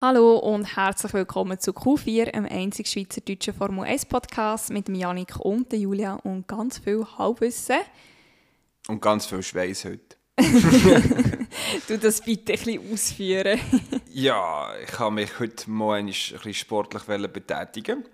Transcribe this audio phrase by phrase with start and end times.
[0.00, 5.72] Hallo und herzlich willkommen zu Q4, einem einzig schweizerdeutschen Formel 1 Podcast mit Janik und
[5.72, 7.80] der Julia und ganz viel Halbwissen.
[8.86, 10.16] Und ganz viel Schweiß heute.
[11.88, 13.58] du das bitte ein bisschen ausführen.
[14.12, 18.04] ja, ich habe mich heute mal ein bisschen sportlich betätigen.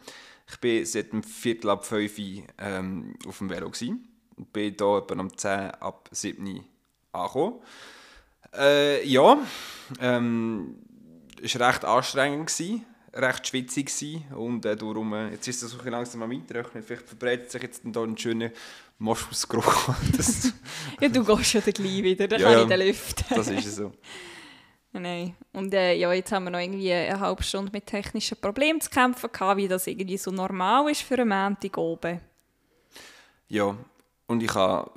[0.48, 4.96] Ich bin seit dem Viertel ab 5 Uhr ähm, auf dem Velo und bin hier
[4.96, 6.64] etwa um 10 ab 7 Uhr
[7.12, 7.60] angekommen.
[8.56, 9.36] Äh, ja,
[10.00, 10.78] ähm,
[11.42, 15.70] es war recht anstrengend, gewesen, recht schwitzig gewesen, und äh, darum, äh, jetzt ist es
[15.70, 16.82] so langsam am Eintrocknen.
[16.82, 18.50] Vielleicht verbreitet sich jetzt dann ein schöner
[18.98, 19.88] Moschusgeruch.
[21.00, 23.24] ja, du gehst ja dann gleich wieder, dann ja, kann ich den lüften.
[23.30, 23.92] das ist so.
[24.92, 25.34] Nein.
[25.52, 28.90] Und äh, ja, jetzt haben wir noch irgendwie eine halbe Stunde mit technischen Problemen zu
[28.90, 32.20] kämpfen gehabt, wie das irgendwie so normal ist für einen Montag oben.
[33.48, 33.76] Ja,
[34.26, 34.90] und ich habe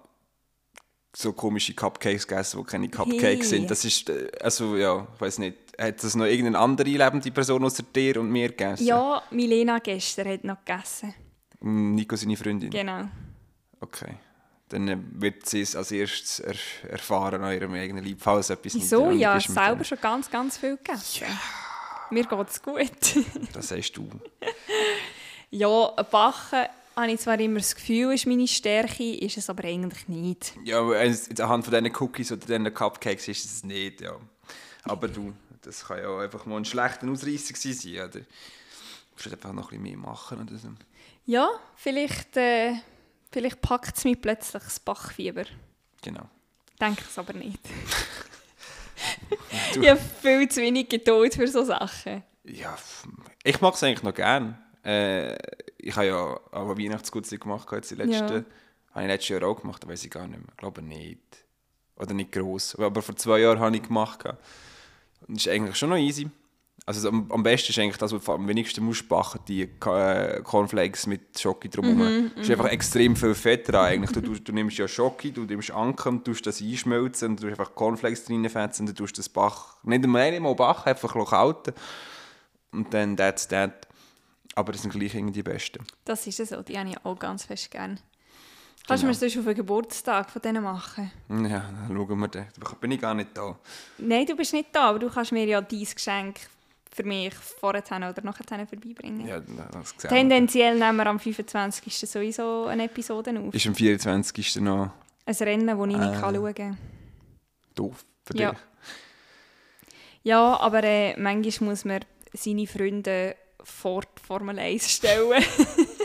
[1.15, 3.59] so komische Cupcakes gegessen, die keine Cupcakes hey.
[3.59, 3.71] sind.
[3.71, 7.63] Das ist, äh, also ja, ich weiß nicht, hat das noch irgendeine andere lebende Person
[7.63, 8.85] außer dir und mir gegessen?
[8.85, 11.13] Ja, Milena gestern hat noch gegessen.
[11.59, 12.69] Nico, seine Freundin?
[12.69, 13.07] Genau.
[13.79, 14.15] Okay.
[14.69, 16.55] Dann äh, wird sie es als erstes er
[16.89, 19.11] erfahren an ihrem eigenen Leib, falls etwas Wieso?
[19.11, 21.25] nicht Ja, selber schon ganz, ganz viel gegessen.
[21.25, 21.39] Ja.
[22.09, 23.15] Mir geht es gut.
[23.53, 24.09] das sagst du.
[25.51, 26.65] ja, Backen
[26.95, 30.53] habe ich zwar immer das Gefühl, ist meine Stärke, ist es aber eigentlich nicht.
[30.63, 34.15] Ja, anhand von diesen Cookies oder diesen Cupcakes ist es nicht, ja.
[34.83, 38.19] Aber du, das kann ja einfach mal ein schlechter Ausreißer sein, oder?
[38.19, 38.25] Du
[39.13, 40.69] musst einfach noch ein bisschen mehr machen oder so.
[41.25, 42.75] Ja, vielleicht, äh,
[43.31, 45.45] vielleicht packt es mich plötzlich das Bachfieber.
[46.01, 46.29] Genau.
[46.79, 47.59] Denke es aber nicht.
[49.81, 52.23] ich habe viel zu wenig Geduld für solche Sachen.
[52.43, 52.77] Ja,
[53.43, 54.57] ich mag es eigentlich noch gerne.
[54.85, 55.35] Äh,
[55.77, 58.33] ich habe ja auch eine Weihnachtsgutze gemacht, jetzt die letzte.
[58.33, 58.45] Ja.
[58.91, 60.47] Habe ich letztes Jahr auch gemacht, weiß ich gar nicht mehr.
[60.49, 61.19] Ich glaube nicht.
[61.97, 62.75] Oder nicht gross.
[62.75, 64.23] Aber vor zwei Jahren habe ich gemacht.
[65.21, 66.29] Das ist eigentlich schon noch easy.
[66.85, 70.41] Also am, am besten ist eigentlich das, was du am wenigsten musst backen, die äh,
[70.41, 71.97] Cornflakes mit Schoki drumherum.
[71.97, 74.11] Mhm, es ist einfach extrem viel Fett dran eigentlich.
[74.11, 77.47] Du, du, du nimmst ja Schoki, du nimmst Anker und tust das einschmelzen und du
[77.47, 81.73] einfach Cornflakes reinfetzen und du tust das Bach, nicht einmal backen, einfach kalten.
[82.71, 83.87] Und dann that's that.
[84.55, 85.85] Aber das sind gleich irgendwie die besten.
[86.05, 87.97] Das ist so, die habe ich auch ganz fest gerne.
[88.87, 89.13] Kannst genau.
[89.13, 91.11] du mir das auf den Geburtstag von denen machen?
[91.29, 92.47] Ja, dann schauen wir dann.
[92.57, 93.57] Da bin ich gar nicht da.
[93.97, 96.39] Nein, du bist nicht da, aber du kannst mir ja dein Geschenk
[96.89, 99.27] für mich vorher oder nachher vorbeibringen.
[99.27, 100.09] Ja, das gesehen.
[100.09, 102.09] Tendenziell nehmen wir am 25.
[102.09, 103.53] sowieso eine Episode auf.
[103.53, 104.61] Ist am 24.
[104.61, 104.91] noch...
[105.25, 106.77] Ein Rennen, das ich äh, nicht schauen kann.
[107.75, 108.51] Doof für ja.
[108.51, 108.59] dich.
[110.23, 111.99] Ja, aber äh, manchmal muss man
[112.31, 115.43] seine Freunde vor die Formel 1 stellen.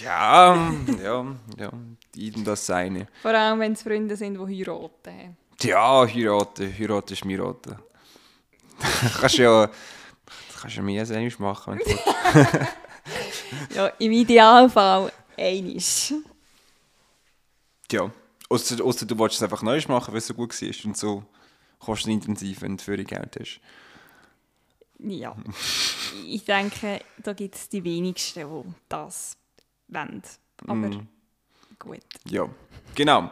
[0.00, 1.72] ja, ja, ja,
[2.14, 3.08] jedem das seine.
[3.22, 5.36] Vor allem, wenn es Freunde sind, die heiraten.
[5.60, 7.76] Ja, heiraten, heiraten ist heiraten.
[9.20, 9.70] kannst ja,
[10.60, 11.80] kannst ja mehr selbst machen.
[13.74, 16.12] ja, im Idealfall einisch.
[17.90, 18.10] Ja,
[18.48, 21.24] außer, außer du wolltest es einfach neu machen, weil es so gut war und so
[21.78, 23.60] kostenintensiv, wenn du für Geld hast.
[24.98, 25.36] Ja,
[26.26, 29.36] ich denke, da gibt es die wenigsten, die das
[29.88, 30.22] wollen.
[30.66, 31.08] Aber mm.
[31.78, 32.00] gut.
[32.28, 32.48] Ja,
[32.94, 33.30] genau.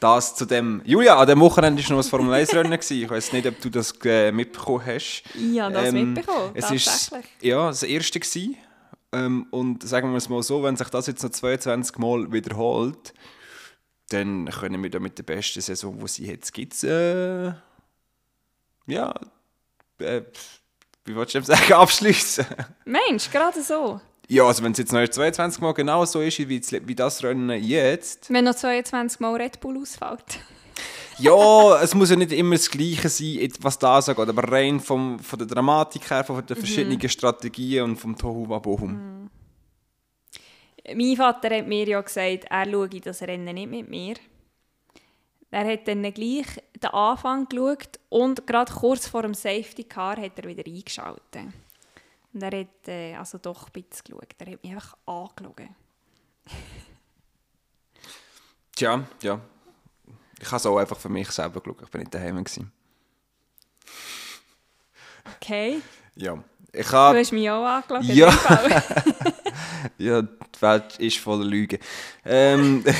[0.00, 0.82] Das zu dem.
[0.84, 2.72] Julia, an dem Wochenende war noch ein Formel 1-Rennen.
[2.72, 5.22] ich weiß nicht, ob du das äh, mitbekommen hast.
[5.34, 6.50] Ja, das ähm, mitbekommen.
[6.54, 8.18] Es ist ja, das erste.
[8.18, 8.56] Gewesen.
[9.12, 13.12] Ähm, und sagen wir es mal so, wenn sich das jetzt noch 22 Mal wiederholt,
[14.08, 17.52] dann können wir da mit der besten Saison, die sie jetzt gibt, äh,
[18.86, 19.14] ja,
[19.98, 20.22] äh,
[21.04, 22.46] wie wolltest du sagen, abschließen?
[22.84, 24.00] Mensch, gerade so.
[24.32, 27.62] Ja, also wenn es jetzt noch 22 Mal genau so ist, wie, wie das Rennen
[27.62, 28.32] jetzt.
[28.32, 30.40] Wenn noch 22 Mal Red Bull ausfällt.
[31.18, 35.18] ja, es muss ja nicht immer das Gleiche sein, was da sagt, aber rein vom,
[35.18, 36.60] von der Dramatik her, von den mhm.
[36.60, 37.08] verschiedenen mhm.
[37.10, 38.92] Strategien und vom Tohu Wabohum.
[38.92, 39.30] Mhm.
[40.94, 44.14] Mein Vater hat mir ja gesagt, er schaue das Rennen nicht mit mir.
[45.50, 46.46] Er hat dann gleich
[46.82, 51.52] den Anfang geschaut und gerade kurz vor dem Safety Car hat er wieder eingeschaltet.
[52.32, 54.34] Und er hat äh, also doch ein bisschen geschaut.
[54.38, 55.68] Er hat mich einfach angeschaut.
[58.74, 59.40] Tja, ja.
[60.40, 61.82] Ich habe es auch einfach für mich selber geschaut.
[61.82, 62.42] Ich war nicht daheim.
[62.42, 62.72] Gewesen.
[65.36, 65.80] Okay.
[66.14, 66.42] Ja.
[66.72, 67.12] Ich hab...
[67.12, 68.04] Du hast mich auch angeschaut.
[68.04, 68.28] Ja.
[69.98, 71.78] ja, die Welt ist voller Lügen.
[72.24, 72.84] Ähm...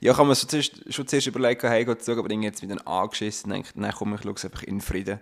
[0.00, 2.76] Ja, ich habe mir zuerst, schon zuerst überlegt, hey, zu schauen, aber dann jetzt wieder
[2.86, 5.18] angeschissen und dann komme ich schaue es einfach in Frieden.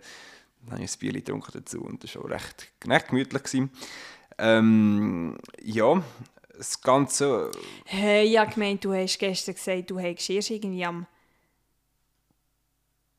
[0.62, 3.68] Dann habe ich ein Bier getrunken dazu und das war auch recht, recht gemütlich.
[4.38, 6.02] Ähm, ja,
[6.56, 7.50] das Ganze...
[7.84, 11.06] Hey, ich gemeint, du hast gestern gesagt, du hättest erst irgendwie am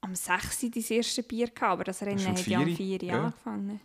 [0.04, 0.64] am 6.
[0.64, 2.76] Uhr dein erste Bier gehabt, aber das Rennen hat ja am vier?
[2.76, 3.24] 4 Uhr Ja.
[3.26, 3.80] angefangen.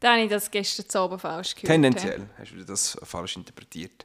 [0.00, 1.68] Dann habe ich das gestern zu Abend falsch gehört.
[1.68, 4.04] Tendenziell hast du das falsch interpretiert.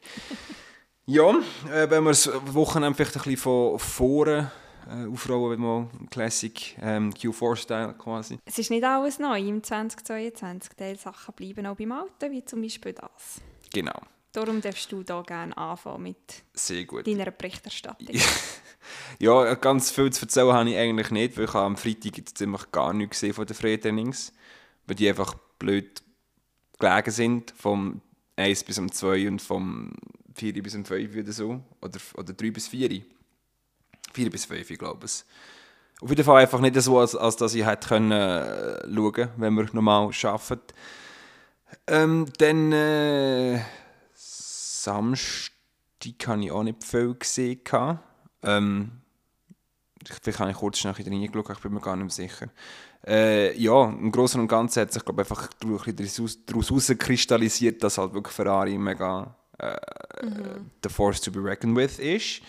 [1.06, 1.30] ja,
[1.70, 4.50] äh, wenn wir das Wochenende vielleicht ein bisschen von vorne
[4.88, 8.38] äh, aufrollen, wenn mal Classic ähm, Q4-Style quasi.
[8.44, 10.74] Es ist nicht alles neu im 2022.
[10.76, 13.40] Teil Sachen bleiben auch beim Alten, wie zum Beispiel das.
[13.72, 14.00] Genau,
[14.36, 17.06] Darum darfst du da gerne anfangen mit sehr gut.
[17.06, 18.14] deiner Berichterstattung.
[19.18, 22.70] Ja, ganz viel zu erzählen habe ich eigentlich nicht, weil ich am Freitag jetzt ziemlich
[22.70, 24.32] gar nichts gesehen von den Freitrainings,
[24.86, 26.02] weil die einfach blöd
[26.78, 28.00] gelegen sind, vom
[28.36, 29.92] 1 bis um 2 und vom
[30.36, 33.02] 4 bis um 5 oder so, oder, oder 3 bis 4.
[34.16, 35.26] 4 bis 5, ich glaube es.
[36.00, 39.54] Auf jeden Fall einfach nicht so, als, als dass ich hätte können, äh, schauen wenn
[39.54, 40.74] wir normal arbeiten.
[41.86, 43.60] Ähm, dann äh,
[44.14, 45.52] Samstag
[46.26, 47.60] habe ich auch nicht viel gesehen.
[48.42, 48.92] Ähm,
[50.02, 52.48] vielleicht habe ich kurz wieder reingeschaut, ich bin mir gar nicht mehr sicher.
[53.06, 58.14] Äh, ja, im Großen und Ganzen hat sich glaube ich, einfach daraus herauskristallisiert, dass halt
[58.14, 59.76] wirklich Ferrari mega äh,
[60.82, 62.40] the force to be reckoned with ist.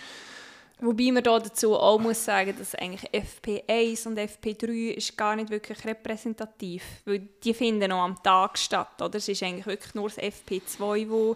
[0.80, 5.50] Wobei man da dazu auch muss sagen, dass eigentlich FP1 und FP3 ist gar nicht
[5.50, 9.16] wirklich repräsentativ, weil die finden noch am Tag statt, oder?
[9.16, 11.36] Es ist eigentlich wirklich nur das FP2, wo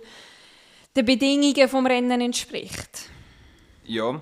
[0.95, 3.09] den Bedingungen vom Rennen entspricht.
[3.83, 4.21] Ja,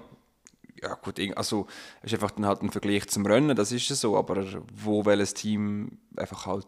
[0.81, 1.68] ja gut, also
[2.01, 5.06] es ist einfach dann halt ein Vergleich zum Rennen, das ist ja so, aber wo
[5.06, 6.66] welches Team einfach halt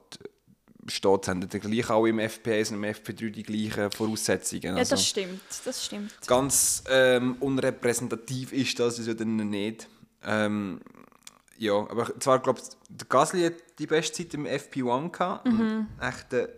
[0.87, 4.61] steht, haben dann gleich auch im FP1 und im FP3 die gleichen Voraussetzungen.
[4.63, 6.13] Ja, Also das stimmt, das stimmt.
[6.27, 9.87] ganz ähm, unrepräsentativ ist das ja dann nicht.
[10.23, 10.81] Ähm,
[11.57, 15.87] ja, aber zwar glaube ich, der Gasly hat die beste Zeit im FP1 gehabt und
[15.99, 16.49] echt der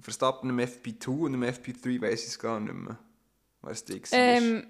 [0.00, 2.98] Verstappen im FP2 und im FP3 weiß ich es gar nicht mehr.
[3.62, 4.00] Was die.
[4.12, 4.66] Ähm,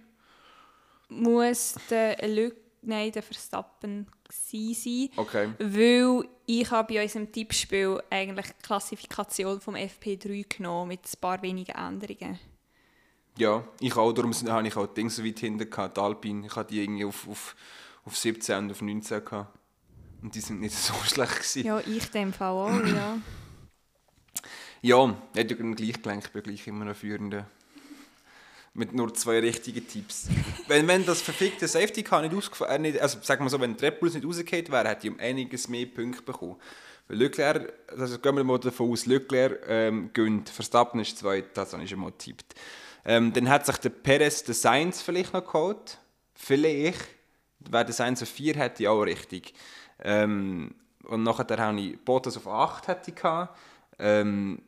[1.09, 5.53] muss der Lück, nein, der Verstappen sein, Okay.
[5.59, 11.41] weil ich habe bei unserem Tippspiel eigentlich die Klassifikation vom FP3 genommen mit ein paar
[11.43, 12.39] wenigen Änderungen.
[13.39, 14.13] Ja, ich auch.
[14.13, 16.47] Darum habe ich auch die Dinge so weit hinten gehabt, die Alpine.
[16.47, 17.55] Ich hatte die irgendwie auf, auf,
[18.05, 19.59] auf 17 und auf 19 gehabt.
[20.23, 21.67] Und die sind nicht so schlecht gewesen.
[21.67, 23.19] Ja, ich dem Fall auch, ja.
[24.83, 27.47] Ja, hat ja gleich gelenkt, ich bin gleich immer noch Führender.
[28.77, 30.29] Mit nur zwei richtigen Tipps.
[30.69, 34.01] wenn, wenn das verfickte Safety Car nicht ausgefallen äh, also sagen wir so, wenn Red
[34.01, 36.57] Bulls nicht rausgefallen wäre, hätte ich um einiges mehr Punkte bekommen.
[37.09, 41.73] Weil Leclerc, also gehen wir mal davon aus, Leclerc ähm, gönnt, Verstappen ist zweit, das
[41.73, 42.55] habe ich schon mal getippt.
[43.05, 45.99] Ähm, dann hat sich der Perez den Sainz vielleicht noch geholt.
[46.35, 47.07] Vielleicht.
[47.61, 49.55] Wer den Sainz auf 4 hätte, auch richtig.
[50.03, 50.75] Ähm,
[51.05, 53.57] und nachher habe ich Bottas auf 8 hätte ich gehabt.
[53.99, 54.61] Ähm,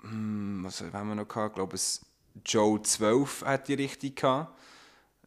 [0.00, 1.50] hm, was haben wir noch gehabt?
[1.50, 2.00] Ich glaube, es
[2.44, 4.58] Joe 12 hätte ich richtig gehabt.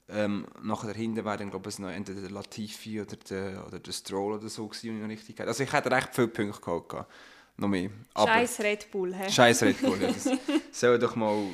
[0.09, 3.91] Ähm, nachher dahinter wäre dann, glaube ich, noch entweder der Latifi oder der, oder der
[3.91, 5.49] Stroll oder so gewesen, den ich richtig hatte.
[5.49, 7.07] Also ich hätte recht viele Punkte gehabt.
[7.57, 7.89] Noch mehr.
[8.17, 9.29] Scheiß Red Bull, hä?
[9.29, 10.01] Scheiß Red Bull.
[10.01, 10.29] ja, das
[10.71, 11.45] soll doch mal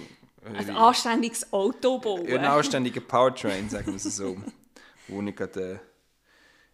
[0.46, 2.26] Ein anständiges Auto bauen.
[2.26, 4.38] ein anständiger Powertrain, sagen wir es so,
[5.08, 5.82] wo nicht gerade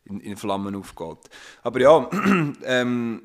[0.06, 1.30] äh, in, in Flammen aufgeht.
[1.64, 2.10] Aber ja,
[2.64, 3.24] ähm,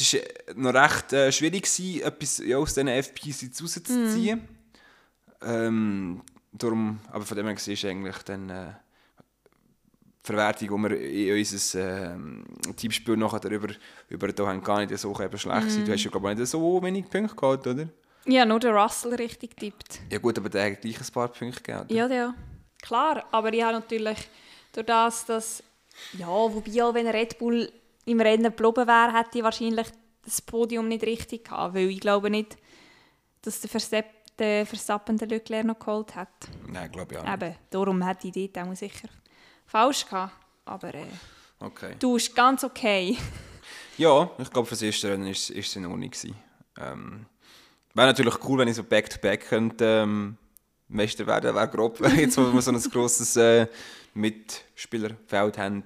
[0.00, 4.48] es war noch recht äh, schwierig, gewesen, etwas ja, aus diesen FPs rauszuziehen.
[5.42, 8.72] Ähm, darum, aber von dem her ist eigentlich dann äh,
[10.24, 12.44] die Verwertung, die wir in unser ähm,
[12.76, 13.68] Tippspiel nachher darüber
[14.08, 15.84] über da haben, gar nicht so eben schlecht gewesen.
[15.84, 17.88] Du hast ja glaube ich nicht so wenig Punkte gehabt, oder?
[18.26, 20.00] Ja, nur der Russell richtig tippt.
[20.10, 21.84] Ja gut, aber der hat gleich ein paar Punkte gegeben.
[21.88, 22.34] Ja, ja.
[22.80, 24.18] Klar, aber ich habe natürlich
[24.72, 25.62] durch das, dass...
[26.18, 27.70] Ja, wobei auch wenn Red Bull
[28.06, 29.86] im Rennen geblieben wäre, hätte ich wahrscheinlich
[30.22, 32.56] das Podium nicht richtig gehabt, weil ich glaube nicht,
[33.42, 36.28] dass der, Verstappen, der Verstappen den Leclerc noch geholt hat.
[36.66, 37.42] Nein, glaube ich auch nicht.
[37.42, 39.08] Eben, darum hätte ich dort auch sicher
[39.66, 40.32] falsch gehabt.
[40.64, 41.04] Aber äh,
[41.60, 41.94] Okay.
[41.98, 43.16] du bist ganz okay.
[43.96, 46.10] Ja, ich glaube, für das erste Rennen ist, ist es in Ordnung.
[46.80, 47.26] Ähm,
[47.94, 50.36] wäre natürlich cool, wenn ich so Back-to-Back könnte, ähm,
[50.88, 53.68] Meister werden wäre grob, jetzt wo wir so ein grosses äh,
[54.14, 55.84] Mitspielerfeld haben.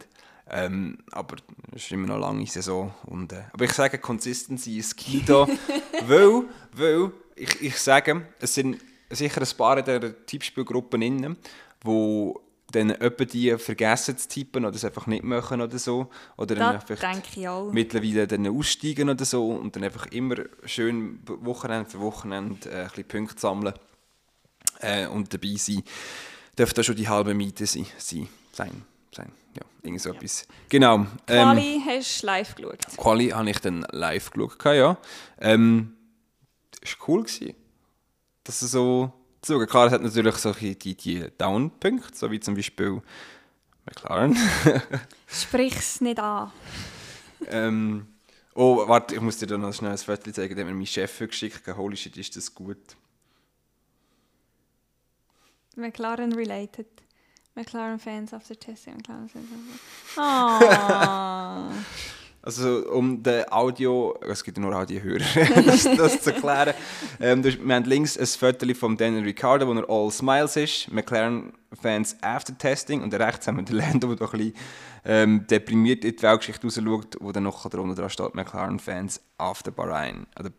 [0.50, 1.36] Ähm, aber
[1.74, 2.94] es ist immer noch eine lange Saison.
[3.06, 5.46] Und, äh, aber ich sage, Consistency ist key da,
[6.06, 8.78] weil, weil ich, ich sage, es sind
[9.10, 11.36] sicher ein paar der Tippspielgruppe drin,
[11.82, 12.40] wo
[12.70, 16.08] dann etwa die vergessen zu tippen oder es einfach nicht machen oder so.
[16.36, 17.72] Oder dann Das einfach denke ich auch.
[17.72, 22.88] mittlerweile dann aussteigen oder so und dann einfach immer schön Wochenende für Wochenende äh, ein
[22.88, 23.74] bisschen Punkte sammeln
[24.80, 25.82] äh, und dabei sein.
[26.58, 28.82] Dürfte da schon die halbe Miete sein, sein, sein.
[29.58, 30.46] Ja, irgend so etwas.
[30.68, 30.98] Genau.
[30.98, 32.86] Ähm, Quali hast du live geschaut.
[32.96, 34.96] Quali habe ich dann live geschaut, ja.
[35.40, 35.96] Ähm,
[36.80, 37.24] das war cool.
[37.24, 37.54] Gewesen.
[38.44, 39.12] Das so
[39.42, 39.58] zu.
[39.66, 43.02] Klar, es hat natürlich solche die, die Down-Punkte, so wie zum Beispiel
[43.86, 44.36] McLaren.
[45.26, 46.52] Sprich's nicht an.
[47.46, 48.06] ähm,
[48.54, 50.86] oh, warte, ich muss dir da noch schnell ein Foto zeigen, den hat mir mein
[50.86, 51.66] Chef geschickt.
[51.66, 52.96] Holy shit, ist das gut.
[55.76, 56.86] McLaren related.
[57.58, 59.48] McLaren fans after testing McLaren fans.
[60.16, 61.72] Oh.
[62.40, 65.24] Also um den Audio, es gibt ja nur Audiohörer,
[65.66, 66.72] das, das zu erklären.
[67.20, 72.16] Ähm, wir haben links ein Foto von Daniel Ricciardo, wo er all smiles ist, McLaren-Fans
[72.22, 74.54] after testing und rechts haben wir den Lando, der ein bisschen
[75.04, 79.72] ähm, deprimiert in die Weltgeschichte raus schaut, wo dann noch darunter dran steht, McLaren-Fans after
[79.72, 80.52] Bahrain, oder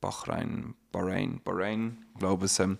[0.00, 2.60] Bahrain, Bahrain, Bahrain, ich glaube es.
[2.60, 2.78] Ähm,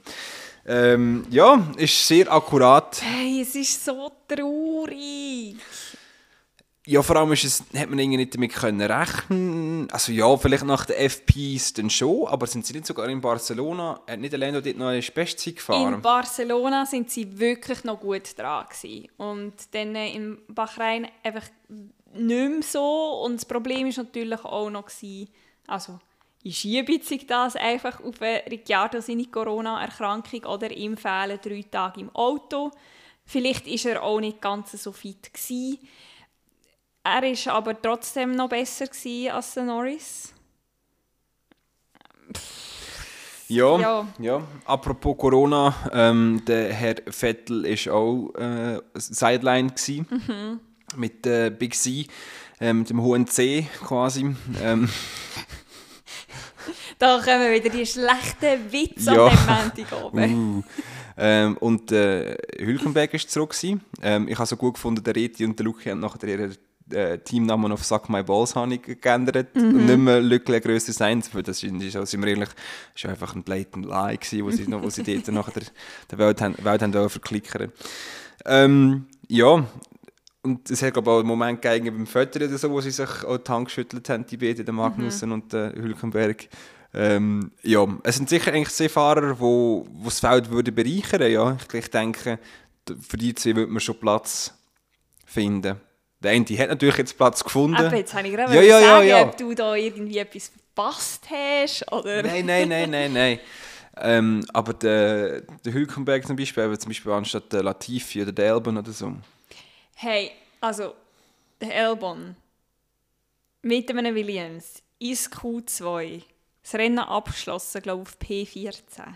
[0.66, 3.00] ähm, ja, ist sehr akkurat.
[3.02, 5.56] Hey, es ist so traurig.
[6.84, 10.64] Ja, vor allem ist es, hat man irgendwie nicht damit können rechnen Also ja, vielleicht
[10.64, 14.60] nach den FPs dann schon, aber sind sie nicht sogar in Barcelona, hat nicht Lando
[14.60, 15.94] dort noch eine Bestzeit gefahren?
[15.94, 19.08] In Barcelona sind sie wirklich noch gut dran gewesen.
[19.16, 21.46] Und dann in Bahrain einfach
[22.14, 23.22] nicht mehr so.
[23.24, 25.28] Und das Problem ist natürlich auch noch, gewesen,
[25.68, 26.00] also
[26.50, 32.70] schiebe sich das einfach auf Ricciardo seine Corona-Erkrankung oder ihm fehlen drei Tage im Auto.
[33.24, 35.78] Vielleicht ist er auch nicht ganz so fit gewesen.
[37.04, 38.86] Er war aber trotzdem noch besser
[39.32, 40.34] als der Norris.
[43.48, 44.42] Ja, ja, ja.
[44.64, 50.60] Apropos Corona, ähm, der Herr Vettel war auch äh, Sideline mhm.
[50.96, 52.06] mit äh, Big C,
[52.60, 54.34] äh, mit dem hohen C quasi.
[54.60, 54.88] Ähm.
[57.02, 59.26] da kommen wieder die schlechten Witze ja.
[59.26, 60.58] an dem Montag oben.
[60.58, 60.62] Uh.
[61.14, 63.54] Ähm, und äh, Hülkenberg war zurück.
[64.00, 66.52] Ähm, ich habe so gut gefunden, der Reti und der Luki haben nachher ihre
[66.90, 69.62] äh, Teamnamen auf Suck My Balls habe geändert mhm.
[69.62, 72.48] und nicht mehr Lückle Science, weil das ist, ist, sind wir ehrlich,
[72.96, 75.62] ist einfach ein blatant Lie gewesen, wo sie, wo sie dort nachher der,
[76.10, 77.72] der Welt, haben, Welt haben verklickern.
[78.46, 79.66] Ähm, ja,
[80.42, 82.90] und es hat glaube ich auch einen Moment gegeben beim Fötter oder so, wo sie
[82.90, 85.34] sich auch die Hand geschüttelt haben, die beiden, der Magnussen mhm.
[85.34, 86.48] und der Hülkenberg.
[86.94, 91.30] Ähm, ja, es sind sicher eigentlich zwei Fahrer, die wo, wo das Feld würde bereichern
[91.30, 91.56] ja.
[91.56, 92.38] Ich, ich denke,
[93.00, 94.52] für die zwei würde man schon Platz
[95.24, 95.80] finden.
[96.20, 97.76] Der eine hat natürlich jetzt Platz gefunden.
[97.76, 99.26] Aber jetzt habe ich gerade ja, ja, sagen, ja, ja.
[99.26, 102.22] ob du da irgendwie etwas verpasst hast, oder?
[102.22, 103.40] Nein, nein, nein, nein, nein.
[103.96, 108.46] Ähm, aber der, der Hülkenberg zum Beispiel, aber zum Beispiel anstatt der Latifi oder der
[108.46, 109.12] Elbon oder so.
[109.96, 110.30] Hey,
[110.60, 110.94] also
[111.60, 112.36] der Elbon
[113.62, 116.22] mit einem Williams ist Q2
[116.62, 119.14] das Rennen abgeschlossen, glaube ich, auf P14.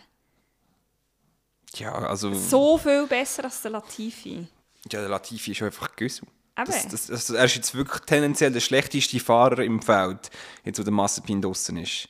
[1.76, 2.32] Ja, also...
[2.34, 4.46] So viel besser als der Latifi.
[4.90, 6.26] Ja, der Latifi ist einfach Güssel.
[6.54, 10.30] Das, das, das, er ist jetzt wirklich tendenziell der schlechteste Fahrer im Feld,
[10.64, 12.08] jetzt wo der Massepin draußen ist.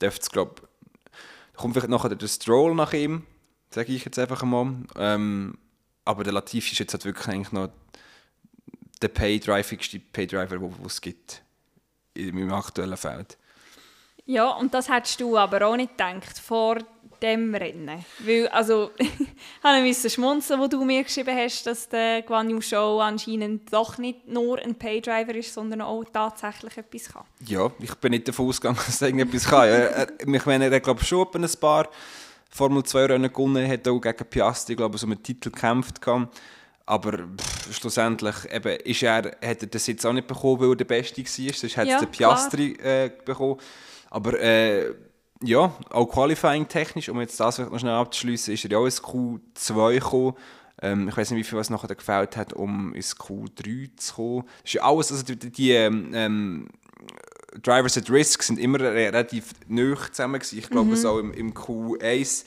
[0.00, 0.68] Dürfte es, glaube
[1.58, 3.26] kommt vielleicht nachher der Stroll nach ihm,
[3.70, 4.76] sage ich jetzt einfach mal.
[4.96, 5.58] Ähm,
[6.04, 7.70] aber der Latifi ist jetzt halt wirklich eigentlich noch
[9.02, 11.42] der paydrivigste Paydriver, den es gibt
[12.14, 13.36] im aktuellen Feld.
[14.28, 16.76] Ja, und das hättest du aber auch nicht gedacht vor
[17.22, 18.04] dem Rennen.
[18.18, 23.00] Weil, also, ich musste schmunzeln, wo du mir geschrieben hast, dass der Guan Yu Show
[23.00, 27.24] anscheinend doch nicht nur ein Paydriver ist, sondern auch tatsächlich etwas kann.
[27.46, 29.66] Ja, ich bin nicht davon ausgegangen, dass er irgendetwas kann.
[29.66, 31.88] er, ich meine, er hat glaube schon ein paar
[32.50, 36.06] Formel 2 Rennen gewonnen, hat auch gegen Piastri, glaube ich, so einen Titel gekämpft.
[36.84, 40.76] Aber pff, schlussendlich eben, ist er, hat er das jetzt auch nicht bekommen, weil er
[40.76, 43.58] der Beste war, sonst hätte ja, es Piastri äh, bekommen.
[44.10, 44.94] Aber äh,
[45.42, 49.94] ja, auch Qualifying-technisch, um jetzt das noch schnell abzuschließen, ist er ja auch ins Q2
[49.94, 50.34] gekommen.
[50.80, 54.44] Ähm, ich weiß nicht, wie viel was nachher gefällt hat, um ins Q3 zu kommen.
[54.62, 56.68] Das ist ja alles, also die, die ähm, ähm
[57.62, 60.58] Drivers at Risk sind immer relativ neu zusammen gewesen.
[60.58, 60.96] Ich glaube, mhm.
[60.96, 62.44] so im, im Q1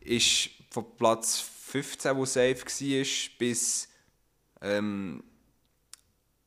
[0.00, 3.88] ist von Platz 15, wo safe war, bis
[4.62, 5.22] ähm,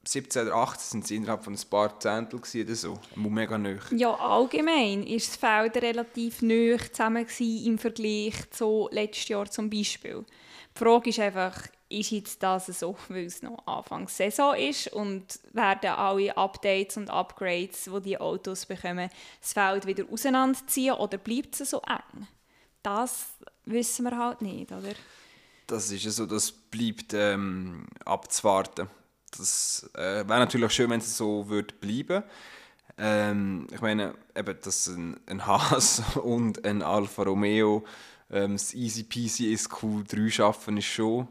[0.03, 2.99] 17 oder 18 sind sie innerhalb von ein paar Zehntel oder so.
[3.15, 3.77] Mega neu.
[3.91, 10.25] Ja, allgemein war das Feld relativ neu zusammen im Vergleich zu letztes Jahr zum Beispiel.
[10.75, 15.39] Die Frage ist einfach, ist jetzt das so, weil es noch Anfang Saison ist und
[15.53, 21.59] werden alle Updates und Upgrades, die die Autos bekommen, das Feld wieder auseinanderziehen oder bleibt
[21.59, 22.27] es so eng?
[22.81, 23.27] Das
[23.65, 24.93] wissen wir halt nicht, oder?
[25.67, 28.89] Das ist ja so, das bleibt ähm, abzuwarten.
[29.37, 32.23] Das äh, wäre natürlich schön, wenn es so würde bleiben
[32.97, 37.83] ähm, Ich meine, eben, dass ein, ein Haas und ein Alfa Romeo
[38.31, 41.27] ähm, das easy peasy ist Q3 schaffen, ist schon,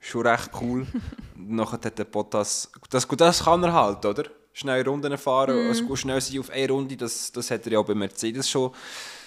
[0.00, 0.86] schon recht cool.
[1.36, 4.24] Nachher hat der Bottas, das, das kann er halt, oder?
[4.54, 5.68] Schnell Runden fahren, mm.
[5.68, 8.72] also schnell sein auf eine Runde, das, das hat er ja auch bei Mercedes schon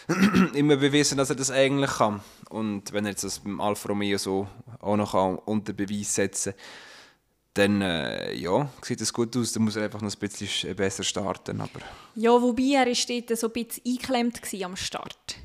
[0.53, 2.21] immer bewiesen, dass er das eigentlich kann.
[2.49, 4.47] Und wenn er jetzt das beim Alfa Romeo so
[4.79, 5.13] auch noch
[5.45, 6.61] unter Beweis setzen kann,
[7.55, 9.53] dann äh, ja, sieht es gut aus.
[9.53, 11.61] Dann muss er einfach noch ein bisschen besser starten.
[11.61, 11.79] Aber
[12.13, 15.37] Ja, wobei er ist dort so ein bisschen eingeklemmt am Start.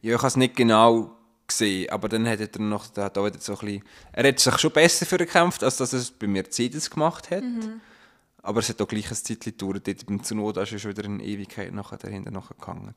[0.00, 3.52] ja, ich habe es nicht genau gesehen, aber dann hat er noch, hat wieder so
[3.52, 6.90] ein bisschen, er hat sich schon besser für gekämpft, als dass er es bei Mercedes
[6.90, 7.44] gemacht hat.
[8.42, 9.86] Aber es hat auch gleich ein Zeitchen gedauert.
[9.86, 12.94] Dort beim Zunoda ist schon wieder eine Ewigkeit nachher dahinter nachgegangen.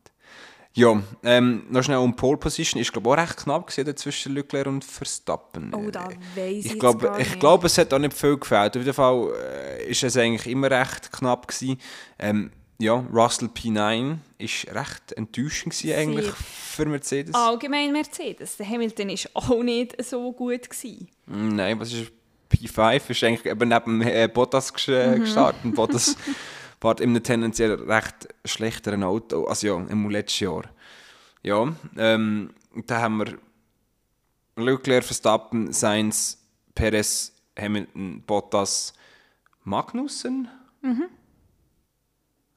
[0.74, 2.79] Ja, ähm, noch schnell um Pole Position.
[2.81, 5.74] Ist glaube ich auch recht knapp gewesen, zwischen Leclerc und Verstappen.
[5.74, 8.77] Oh, da weiss ich ich glaube, ich glaube, es hat auch nicht viel gefällt.
[8.77, 9.29] Auf jeden Fall
[9.79, 11.79] äh, ist es eigentlich immer recht knapp gewesen.
[12.19, 16.36] Ähm, ja, Russell P9 ist recht enttäuschend gewesen eigentlich Sehr.
[16.36, 17.33] für Mercedes.
[17.33, 18.57] Allgemein Mercedes.
[18.57, 19.17] Der Hamilton war
[19.50, 20.69] auch nicht so gut.
[20.69, 21.07] Gewesen.
[21.25, 22.12] Nein, was ist
[22.53, 23.09] P5?
[23.09, 25.21] Ist eigentlich eben neben äh, Bottas ges Mhm.
[25.21, 25.65] gestartet.
[25.65, 26.15] Und Bottas
[26.79, 30.63] fährt in einem tendenziell recht schlechteren Auto, also ja, im letzten Jahr.
[31.43, 32.53] Ja, ähm,
[32.86, 33.38] da haben wir
[34.55, 36.43] Leclerc, Verstappen, Sainz,
[36.75, 38.93] Perez, Hamilton, Bottas,
[39.63, 40.48] Magnussen.
[40.81, 41.05] Mhm.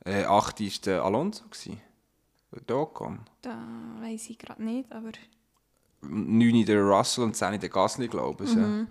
[0.05, 1.45] Äh, 8 war der Alonso.
[1.45, 1.81] gewesen.
[2.69, 3.21] Der Ocon.
[3.43, 3.57] Da
[4.01, 5.13] weiß ich gerade nicht, aber
[6.03, 8.55] 9 der Russell und 10 der Gasly, glaube ich.
[8.55, 8.89] Mhm.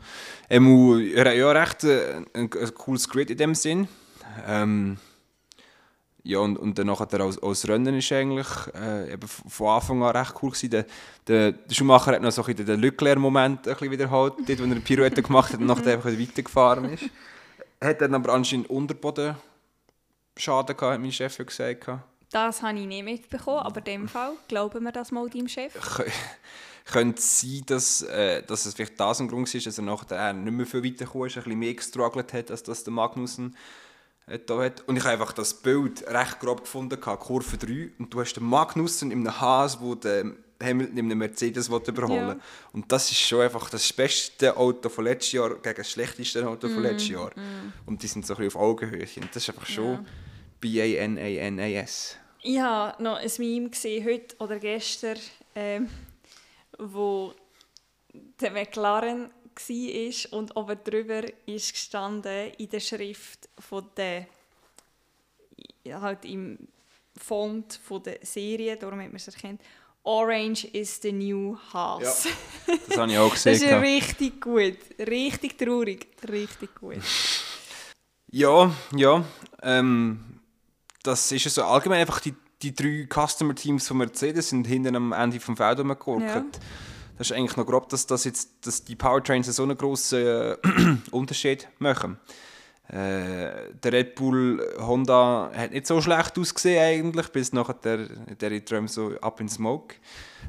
[0.49, 0.55] Ja.
[0.55, 3.87] Ähm, ja, ja, recht äh, ein, ein cooles Grid in dem Sinn.
[4.47, 4.97] Ähm,
[6.23, 10.15] ja, und, und dann nachher als, als Rennen ist eigentlich äh, eben von Anfang an
[10.15, 10.69] recht cool gewesen.
[10.69, 10.85] Der,
[11.27, 14.63] der, der Schumacher hat noch so ein bisschen den Leclerc-Moment ein bisschen wiederholt, dort, wo
[14.63, 17.05] er eine Pirouette gemacht hat und nachher einfach weitergefahren ist.
[17.81, 19.35] Hat dann aber anscheinend Unterboden
[20.37, 21.87] Schaden gehabt, hat mein Chef ja gesagt.
[22.31, 23.59] das habe ich nicht mitbekommen.
[23.59, 25.73] Aber in dem Fall glauben wir das mal deinem Chef.
[25.97, 26.11] Kö-
[26.85, 30.53] könnte sein, dass, äh, dass es vielleicht das ein Grund war, dass er nachher nicht
[30.53, 33.55] mehr viel weitergekommen ist, ein bisschen mehr gestruggelt hat, als das der Magnussen
[34.37, 34.87] da hat.
[34.87, 38.43] Und ich habe einfach das Bild recht grob gefunden, Kurve 3, und du hast den
[38.43, 42.39] Magnussen in einem Haas, wo der Hamilton in einem Mercedes überholen Ja.
[42.73, 46.67] Und das ist schon einfach das beste Auto von letztes Jahr gegen das schlechteste Auto
[46.67, 47.31] Mm, von letztes Jahr.
[47.85, 49.07] Und die sind so ein bisschen auf Augenhöhe.
[49.15, 50.05] Und das ist einfach schon
[50.59, 52.17] B-A-N-A-N-A-S.
[52.41, 55.17] Ich habe noch ein Meme gesehen, heute oder gestern,
[55.55, 55.89] ähm,
[56.77, 57.33] wo
[58.41, 59.29] der McLaren
[59.67, 64.27] war und oben drüber ist gestanden in der Schrift von der
[65.91, 66.57] halt im
[67.17, 69.61] Font von der Serie, darum hat man es erkannt.
[70.03, 72.27] Orange is the new Haas.
[72.87, 73.53] Das habe ich auch gesehen.
[73.53, 76.97] Das ist richtig gut, richtig traurig, richtig gut.
[78.31, 79.23] Ja, ja.
[79.63, 80.39] Ähm,
[81.01, 85.13] das ist ja so allgemein einfach die, die drei Customer-Teams von Mercedes sind hinten am
[85.13, 86.25] Ende vom Feld rumgeguckt.
[86.25, 86.61] Ja.
[87.19, 90.55] Das ist eigentlich noch grob, dass, das jetzt, dass die Powertrains so einen grossen äh,
[91.11, 92.17] Unterschied machen.
[92.89, 98.65] Äh, der Red Bull Honda hat nicht so schlecht ausgesehen eigentlich, bis nachher der, der
[98.65, 99.95] Tram so up in smoke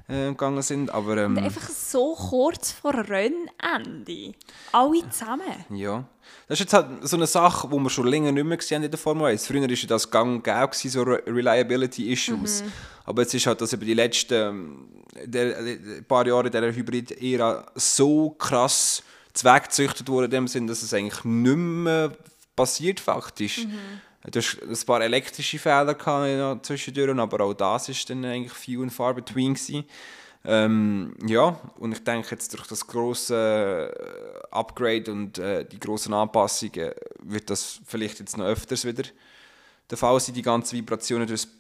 [0.09, 0.91] äh, gegangen sind.
[0.91, 4.35] Aber ähm, einfach so kurz vor Rennende.
[4.73, 5.67] Alle zusammen.
[5.69, 6.05] Ja.
[6.49, 8.91] Das ist jetzt halt so eine Sache, die wir schon länger nicht mehr gesehen in
[8.91, 9.47] der Formel 1.
[9.47, 12.65] Früher war das gang und gäbe, so Re Reliability-Issues.
[13.05, 14.89] Aber jetzt ist halt das über die letzten
[15.25, 20.95] der, der, paar Jahre dieser Hybrid-Ära so krass zweckgezüchtet worden, in dem Sinn, dass es
[20.95, 22.13] eigentlich nicht mehr
[22.61, 23.67] passiert faktisch.
[24.31, 28.53] Du hast ein paar elektrische Fehler gehabt ja, zwischendurch, aber auch das war dann eigentlich
[28.53, 29.55] few and far between.
[29.55, 29.85] Gewesen.
[30.45, 36.13] Ähm, ja, und ich denke jetzt durch das große äh, Upgrade und äh, die großen
[36.15, 36.93] Anpassungen
[37.23, 39.05] wird das vielleicht jetzt noch öfters wieder
[39.91, 41.51] der Fall sein, die ganzen Vibrationen durch das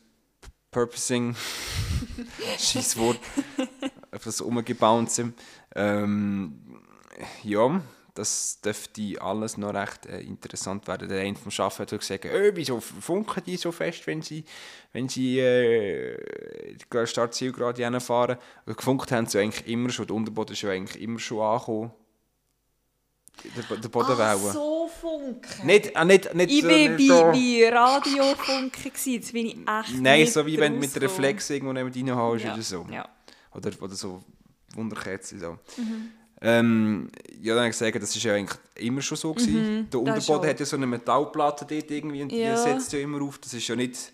[0.70, 1.34] Purposing,
[2.58, 3.18] scheiß Wort,
[4.12, 5.34] auf das Umgebouncen.
[5.74, 6.80] Ähm,
[7.42, 7.82] ja,
[8.14, 11.08] das dürfte alles noch recht äh, interessant werden.
[11.08, 14.44] Der eine vom Schaffen hat gesagt, äh, wieso funken die so fest, wenn sie,
[14.92, 18.36] wenn sie äh, die Startzielgerade hinfahren.
[18.66, 21.90] Und Gefunkt haben sie eigentlich immer schon, der Unterboden ist ja eigentlich immer schon angekommen.
[23.56, 24.38] Der, der Bodenwelle.
[24.48, 25.66] Ach, so funken.
[25.66, 29.12] Nicht, äh, nicht, nicht, Ich äh, war nicht bei, bei Radiofunken, gewesen.
[29.14, 31.00] jetzt bin ich echt Nein, nicht so wie wenn du mit.
[31.00, 32.86] Reflex irgendwo neben reinhaust Ja, oder so.
[32.90, 33.08] ja.
[33.54, 34.22] Oder, oder so
[34.74, 35.40] Wunderkerzen.
[35.40, 35.52] So.
[35.78, 36.10] Mhm.
[36.42, 39.32] Ähm, ja, dann habe ich gesagt, das war ja eigentlich immer schon so.
[39.34, 39.52] Gewesen.
[39.54, 42.54] der Mhm, das Unterboden hat ja so eine Metallplatte dort irgendwie und Ja.
[42.54, 43.38] die setzt ja immer auf.
[43.38, 44.12] Das ist ja nicht...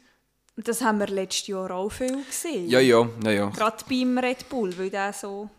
[0.57, 2.69] Das haben wir letztes Jahr auch viel gesehen.
[2.69, 3.49] Ja, ja, ja, ja.
[3.51, 5.51] Gerade beim Red Bull, weil der so...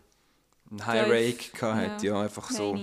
[0.70, 2.14] Ein High Rake gehabt, ja.
[2.14, 2.22] Ja.
[2.22, 2.78] einfach so.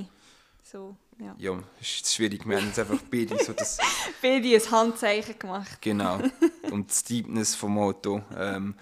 [0.63, 1.35] So, ja.
[1.37, 2.47] Ja, ist schwierig.
[2.47, 3.77] Wir haben jetzt einfach beide so das...
[4.21, 5.77] Beide ein Handzeichen gemacht.
[5.81, 6.19] Genau.
[6.71, 8.73] Und die Steepness vom Auto ähm,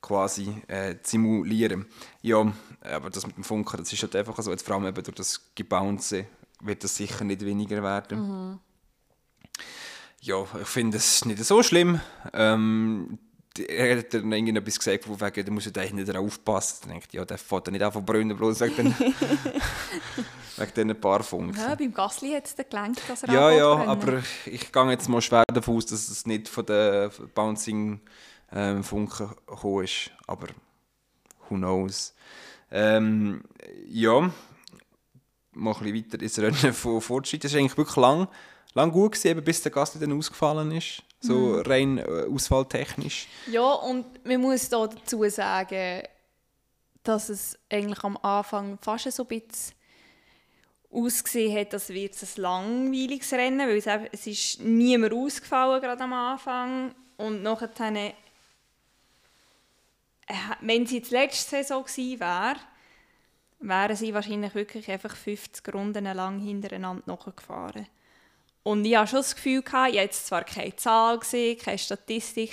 [0.00, 1.86] quasi äh, simulieren.
[2.22, 5.02] Ja, aber das mit dem Funken, das ist halt einfach so, jetzt vor allem eben
[5.02, 6.24] durch das Gebounce
[6.60, 8.60] wird das sicher nicht weniger werden.
[10.20, 12.00] Ja, ich finde es nicht so schlimm.
[12.34, 13.18] Ähm,
[13.58, 16.78] er hat dann irgendetwas gesagt, wo wegen, da muss er da hinten aufpassen.
[16.82, 18.94] Dann denke ich, ja, der fährt nicht einfach brennen, bloß wegen,
[20.56, 21.56] wegen diesen paar Funken.
[21.56, 25.08] Ja, beim Gasly hat es dann gelenkt, dass er Ja, ja, aber ich gehe jetzt
[25.08, 28.00] mal schwer davon aus, dass es nicht von den Bouncing
[28.52, 30.10] ähm, Funken gekommen ist.
[30.26, 30.48] Aber
[31.48, 32.14] who knows.
[32.70, 33.42] Ähm,
[33.88, 34.30] ja,
[35.52, 37.44] mal ein bisschen weiter ins Rennen von Fortschritt.
[37.44, 38.28] Das ist eigentlich wirklich lang,
[38.74, 41.02] lang gut gewesen, eben bis der Gasly dann ausgefallen ist.
[41.22, 43.28] So rein äh, ausfalltechnisch.
[43.50, 46.02] Ja, und man muss da dazu sagen,
[47.02, 49.74] dass es eigentlich am Anfang fast so ein bisschen
[50.90, 56.02] ausgesehen hat, als wäre es ein langweiliges Rennen, weil es, es ist niemand ausgefallen gerade
[56.02, 57.72] am Anfang und nachher
[60.60, 62.56] wenn sie jetzt letzte Saison gewesen wäre,
[63.60, 67.86] wären sie wahrscheinlich wirklich einfach 50 Runden lang hintereinander nachgefahren.
[68.62, 72.52] Und ich hatte schon das Gefühl, ich habe jetzt zwar keine Zahl gesehen, keine Statistik,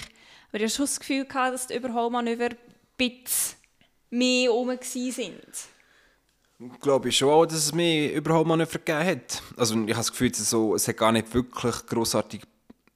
[0.49, 2.57] aber ich hatte schon das Gefühl, dass die Überholmanöver ein
[2.97, 3.57] bisschen
[4.09, 5.35] mehr rum sind.
[6.81, 9.43] glaube ich schon auch, dass es mehr nicht vergeben hat.
[9.57, 12.47] Also ich habe das Gefühl, es, hat gar nicht wirklich grossartige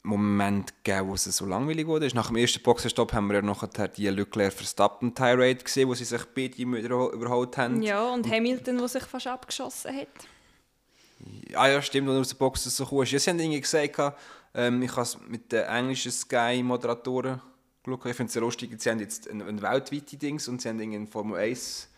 [0.04, 2.08] Momente gegeben, wo es so langweilig wurde.
[2.16, 6.62] Nach dem ersten Boxenstopp haben wir ja noch die Leclerc-Verstappen-Tirade gesehen, wo sie sich beide
[6.62, 7.82] überholt haben.
[7.82, 10.08] Ja, und Hamilton, der sich fast abgeschossen hat.
[11.54, 13.12] Ah ja, stimmt, als er aus der Box so ist.
[13.12, 14.16] Ja, sie haben irgendwie gesagt,
[14.54, 17.42] ähm, ich habe es mit den englischen Sky-Moderatoren
[17.84, 18.06] geschaut.
[18.06, 20.80] Ich finde es sehr lustig, sie haben jetzt ein, ein weltweite Dings und sie haben
[20.80, 21.90] irgendwie Formel 1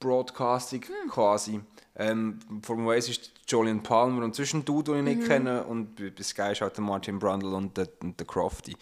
[0.00, 1.10] Broadcasting hm.
[1.10, 1.60] quasi.
[1.96, 5.28] Ähm, Formel 1 ist Julian Palmer und zwischen du, den ich nicht mhm.
[5.28, 8.76] kenne, und bei Sky ist halt der Martin Brundle und der, und der Crofty.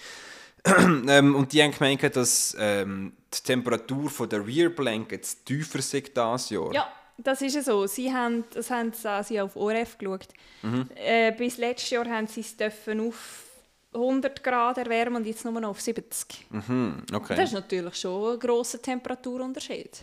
[1.08, 5.92] ähm, und die haben gemeint, dass ähm, die Temperatur von der Rear Blankets tiefer ist
[5.92, 6.72] dieses Jahr.
[6.72, 7.86] Ja, das ist so.
[7.86, 10.28] Sie haben, das haben sie auf ORF geschaut.
[10.62, 10.88] Mhm.
[10.94, 13.46] Äh, bis letztes Jahr haben sie es dürfen auf
[13.94, 16.46] 100 Grad erwärmen und jetzt nur noch auf 70.
[16.50, 17.34] Mhm, okay.
[17.34, 20.00] Das ist natürlich schon ein grosser Temperaturunterschied.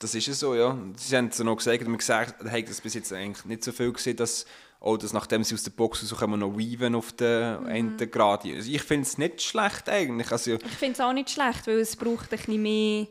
[0.00, 0.76] Das ist so, ja.
[0.96, 3.92] Sie haben es noch gesagt, und gesagt, haben das bis jetzt eigentlich nicht so viel
[3.92, 4.46] gesehen, dass
[4.80, 7.68] auch dass nachdem sie aus der Box rauskommen, noch weaven auf den mhm.
[7.68, 8.54] Enden gerade.
[8.54, 10.32] Also ich finde es nicht schlecht eigentlich.
[10.32, 13.06] Also, ich finde es auch nicht schlecht, weil es braucht ein bisschen mehr,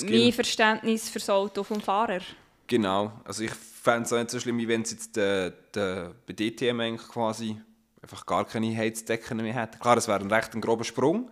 [0.00, 2.20] mehr Verständnis für das Auto vom Fahrer.
[2.66, 3.12] Genau.
[3.24, 6.32] Also ich fände es auch nicht so schlimm, wie wenn es jetzt der, der, bei
[6.32, 7.60] DTM eigentlich quasi
[8.00, 9.78] einfach gar keine Heizdecken mehr hätte.
[9.78, 11.30] Klar, es wäre ein recht ein grober Sprung.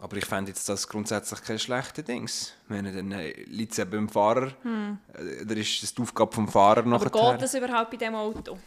[0.00, 2.28] Aber ich fände jetzt das grundsätzlich kein schlechtes Ding.
[2.68, 4.98] Wenn dann äh, liegt es beim Fahrer, hm.
[5.12, 7.04] äh, da ist das die Aufgabe vom Fahrer noch.
[7.04, 8.58] Aber geht das überhaupt bei diesem Auto?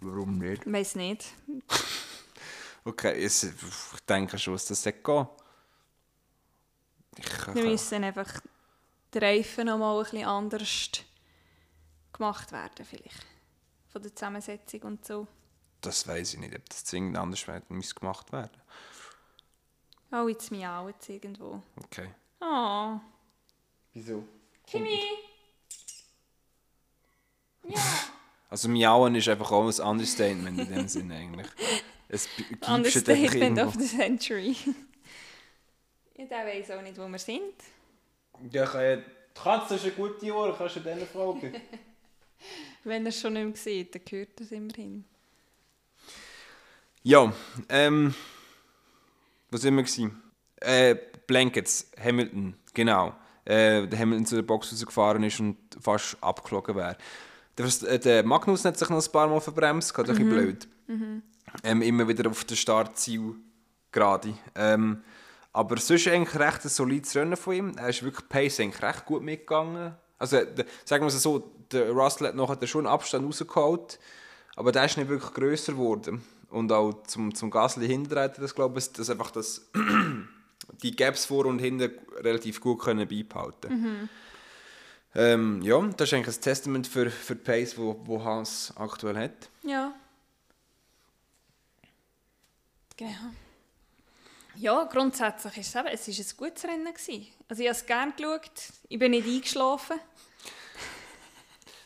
[0.00, 0.64] Warum nicht?
[0.66, 1.26] Ich weiß nicht.
[2.84, 4.96] okay, ich, ich denke schon, dass das geht.
[7.18, 8.40] Ich, Wir müssen einfach
[9.12, 10.90] die Reifen noch mal ein bisschen anders
[12.14, 13.26] gemacht werden vielleicht.
[13.92, 15.26] Von der Zusammensetzung und so.
[15.82, 18.56] Das weiß ich nicht, ob das zwingend anders gemacht werden
[20.12, 21.62] Oh, jetzt miauen jetzt irgendwo.
[21.84, 22.08] Okay.
[22.40, 22.98] Oh.
[23.92, 24.24] Wieso?
[24.66, 25.00] Kimi!
[27.68, 27.80] Ja.
[28.48, 31.48] Also miauen ist einfach auch ein Understatement in dem Sinne eigentlich.
[32.08, 32.28] Es
[32.66, 34.56] Understatement of the century.
[36.16, 37.54] ja, der weiß auch nicht, wo wir sind.
[38.52, 41.60] Ja, kann, die Katze ist eine gute Uhr, kannst du denen fragen.
[42.84, 45.04] Wenn er es schon nicht mehr sieht, dann gehört das immerhin.
[47.02, 47.32] Ja,
[47.68, 48.14] ähm...
[49.50, 50.10] Was sind wir?
[50.60, 53.14] Äh, Blankets, Hamilton, genau.
[53.44, 56.96] Äh, der Hamilton zu der Box rausgefahren ist und fast abgeflogen wäre.
[57.56, 60.18] Der, äh, der Magnus hat sich noch ein paar Mal verbremst, gerade mhm.
[60.18, 60.68] ein bisschen blöd.
[60.88, 61.22] Mhm.
[61.62, 63.36] Ähm, immer wieder auf der Startziel
[63.92, 64.34] gerade.
[64.54, 65.02] Ähm,
[65.52, 67.72] aber sonst eigentlich recht ein solides Rennen von ihm.
[67.78, 69.94] Er ist wirklich Pace eigentlich recht gut mitgegangen.
[70.18, 73.98] Also, der, sagen wir es so, der Russell hat nachher schon einen Abstand rausgeholt,
[74.56, 76.22] aber der ist nicht wirklich grösser geworden
[76.56, 79.70] und auch zum, zum Gasly hinten hat das glaube ich, dass einfach das
[80.82, 84.08] die Gaps vor und hinten relativ gut können beibehalten mhm.
[85.14, 89.16] ähm, ja, das ist eigentlich ein Testament für, für die Pace, wo, wo Hans aktuell
[89.16, 89.50] hat.
[89.62, 89.94] Ja.
[92.96, 93.10] Genau.
[94.56, 97.26] Ja, grundsätzlich ist es, eben, es ist ein gutes Rennen gewesen.
[97.46, 100.00] Also ich habe es gerne geschaut, ich bin nicht eingeschlafen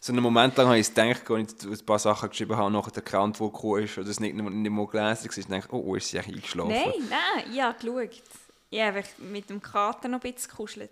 [0.02, 2.90] so einen Moment lang habe ich gedacht, als ich ein paar Sachen geschrieben habe, nachher
[2.90, 5.82] der Account, der gekommen ist, oder es nicht, nicht mal gelesen war, ich dachte, oh,
[5.86, 6.70] oh, ist sie eigentlich eingeschlafen?
[6.70, 8.22] Nein, nein, ich habe geschaut.
[8.70, 10.90] Ich habe mit dem Kater noch ein bisschen gekuschelt.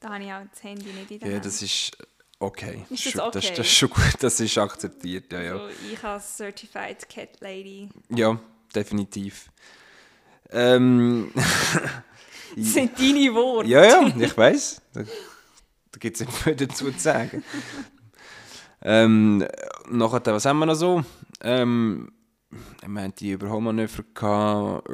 [0.00, 1.96] Da habe ich auch das Handy nicht in der Ja, das ist
[2.38, 2.86] okay.
[2.88, 3.30] Ist das, okay?
[3.32, 5.52] Das, das, ist schon gut, das ist akzeptiert, ja, ja.
[5.52, 7.90] Also, ich als Certified Cat Lady.
[8.08, 8.38] Ja,
[8.74, 9.50] definitiv.
[10.50, 11.32] Ähm...
[12.56, 13.68] das sind deine Worte.
[13.68, 14.80] Ja, ja, ich weiß.
[14.94, 15.02] Da,
[15.98, 17.44] gibt es nicht mehr dazu zu sagen.
[18.88, 19.44] Ähm,
[19.90, 21.02] nachher, was haben wir noch so?
[21.42, 22.12] Ähm,
[22.80, 24.88] ich meine, die Überholmanöver gehabt,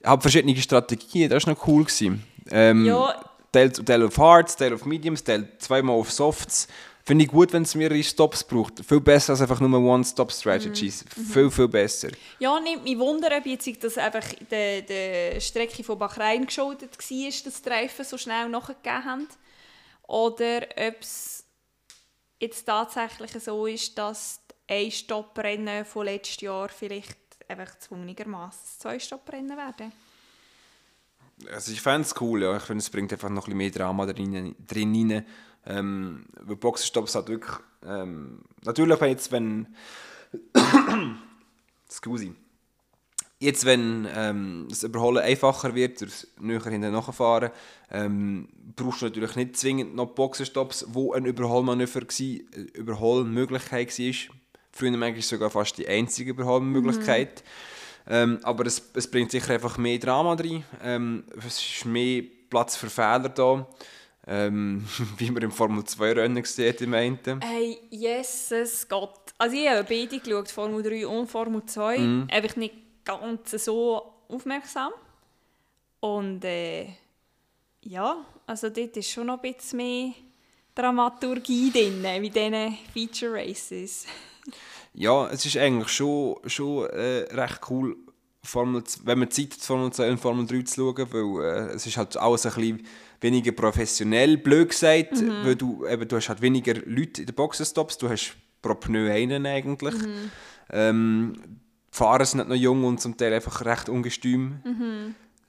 [0.00, 1.84] ich habe verschiedene Strategien, das war noch cool.
[1.84, 2.24] Gewesen.
[2.50, 3.14] Ähm, Ja.
[3.52, 6.66] Teil, Teil auf Hards, Teil auf Mediums, Teil zweimal auf Softs.
[7.04, 8.84] Finde ich gut, wenn es mehrere Stops braucht.
[8.86, 11.04] Viel besser als einfach nur One-Stop-Strategies.
[11.32, 12.08] Viel, viel besser.
[12.38, 17.30] Ja, nimmt mich Wunder, ob jetzt das einfach der, der Strecke von Bahrain geschuldet war,
[17.44, 19.28] dass die Reifen so schnell nachgegeben haben.
[20.06, 21.39] Oder ob es
[22.40, 29.56] jetzt tatsächlich so ist, dass ein Stopprennen von letztes Jahr vielleicht einfach zwungenermaßen zwei Stopprennen
[29.56, 29.92] werden.
[31.52, 32.56] Also ich fände es cool, ja.
[32.56, 35.26] Ich finde, es bringt einfach noch ein mehr Drama drin, drin rein.
[35.66, 37.54] Ähm, weil Boxenstopps hat wirklich...
[37.84, 39.74] Ähm, natürlich, jetzt, wenn...
[41.90, 42.34] Scusi.
[43.42, 47.50] Jetzt, wenn ähm, das Überholen einfacher wird, durch näher hinten nachfahren,
[47.90, 54.34] ähm, brauchst du natürlich nicht zwingend noch Boxenstopps, wo ein Überholmanöver war, äh, Überholmöglichkeit war.
[54.72, 57.42] Früher manchmal sogar fast die einzige Überholmöglichkeit.
[58.06, 60.62] Ähm, aber es, es bringt sicher einfach mehr Drama rein.
[60.82, 63.66] Ähm, es ist mehr Platz für Fehler da.
[64.26, 64.84] Ähm,
[65.16, 67.18] wie man im Formel 2 Rennen sieht im einen.
[67.40, 69.32] Hey, Jesus Gott.
[69.38, 72.26] Also ich habe beide geschaut, Formel 3 und Formel 2.
[72.28, 74.92] Einfach nicht ganz so aufmerksam.
[76.00, 76.86] Und äh,
[77.82, 80.12] ja, also dort ist schon noch ein bisschen mehr
[80.74, 84.06] Dramaturgie drin, wie diesen Feature Races.
[84.92, 87.96] Ja, es ist eigentlich schon, schon äh, recht cool,
[88.42, 91.86] Formel, wenn man Zeit hat, Formel 2 und Formel 3 zu schauen, weil äh, es
[91.86, 92.86] ist halt alles ein bisschen
[93.20, 97.98] weniger professionell, blöd gesagt, weil du, eben, du hast halt weniger Leute in den Boxenstops,
[97.98, 99.94] du hast pro Pneu einen eigentlich.
[100.70, 104.60] Ähm, die Fahrer sind nicht noch jung und zum Teil einfach recht ungestüm.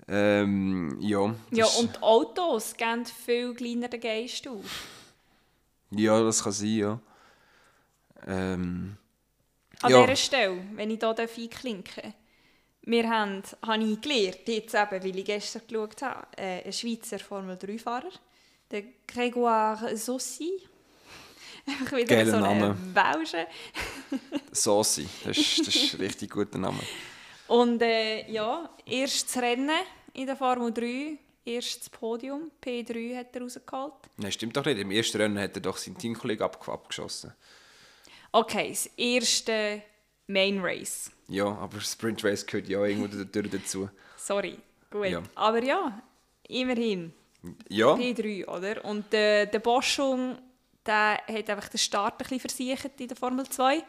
[0.07, 4.65] Ähm, ja, Ja, und die Autos geben viel kleineren Geist auf.
[5.91, 6.99] ja, das kann sein, ja.
[8.27, 8.97] Ähm,
[9.81, 10.01] An Ja.
[10.03, 12.13] dieser Stelle, wenn ich hier einklinke
[12.83, 17.19] wir haben, habe ich gelernt, jetzt eben, weil ich gestern geschaut habe, äh, ein Schweizer
[17.19, 18.09] Formel-3-Fahrer,
[18.71, 20.49] der Grégoire Sossi.
[21.65, 22.77] Einfach wieder Geiler so Name.
[22.93, 23.45] Welschen.
[24.51, 26.79] Saucy, das ist, das ist ein richtig guter Name.
[27.47, 29.69] Und äh, ja, erstes Rennen
[30.13, 33.93] in der Formel 3, erstes Podium, P3 hat er rausgeholt.
[34.17, 34.79] Nein, stimmt doch nicht.
[34.79, 37.33] Im ersten Rennen hat er doch seinen Teamkollegen ab abgeschossen.
[38.31, 39.81] Okay, das erste
[40.27, 41.11] Main Race.
[41.27, 43.89] Ja, aber Sprint Race gehört ja irgendwo dazu.
[44.17, 44.57] Sorry,
[44.89, 45.07] gut.
[45.07, 45.21] Ja.
[45.35, 46.01] Aber ja,
[46.47, 47.13] immerhin.
[47.69, 48.85] Ja, P3, oder?
[48.85, 50.37] Und der, der Boschung,
[50.85, 53.83] der hat einfach den Start ein bisschen versichert in der Formel 2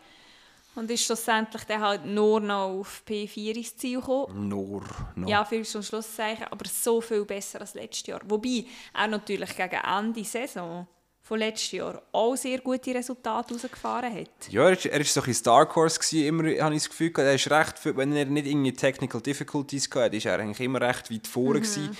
[0.74, 4.48] und ist schlussendlich dann halt nur noch auf P4 ins Ziel gekommen.
[4.48, 4.82] nur
[5.16, 5.28] noch.
[5.28, 8.20] Ja, für zum Schlusszeichen, aber so viel besser als letztes Jahr.
[8.26, 10.86] Wobei er natürlich gegen Ende Saison
[11.24, 14.28] von letztes Jahr auch sehr gute Resultate rausgefahren hat.
[14.50, 17.12] Ja, er ist so ein Star Horse gewesen, immer, habe ich das Gefühl.
[17.16, 20.80] Er ist recht, viel- wenn er nicht irgendwie Technical Difficulties hatte, ist er eigentlich immer
[20.80, 21.96] recht weit vorne gewesen.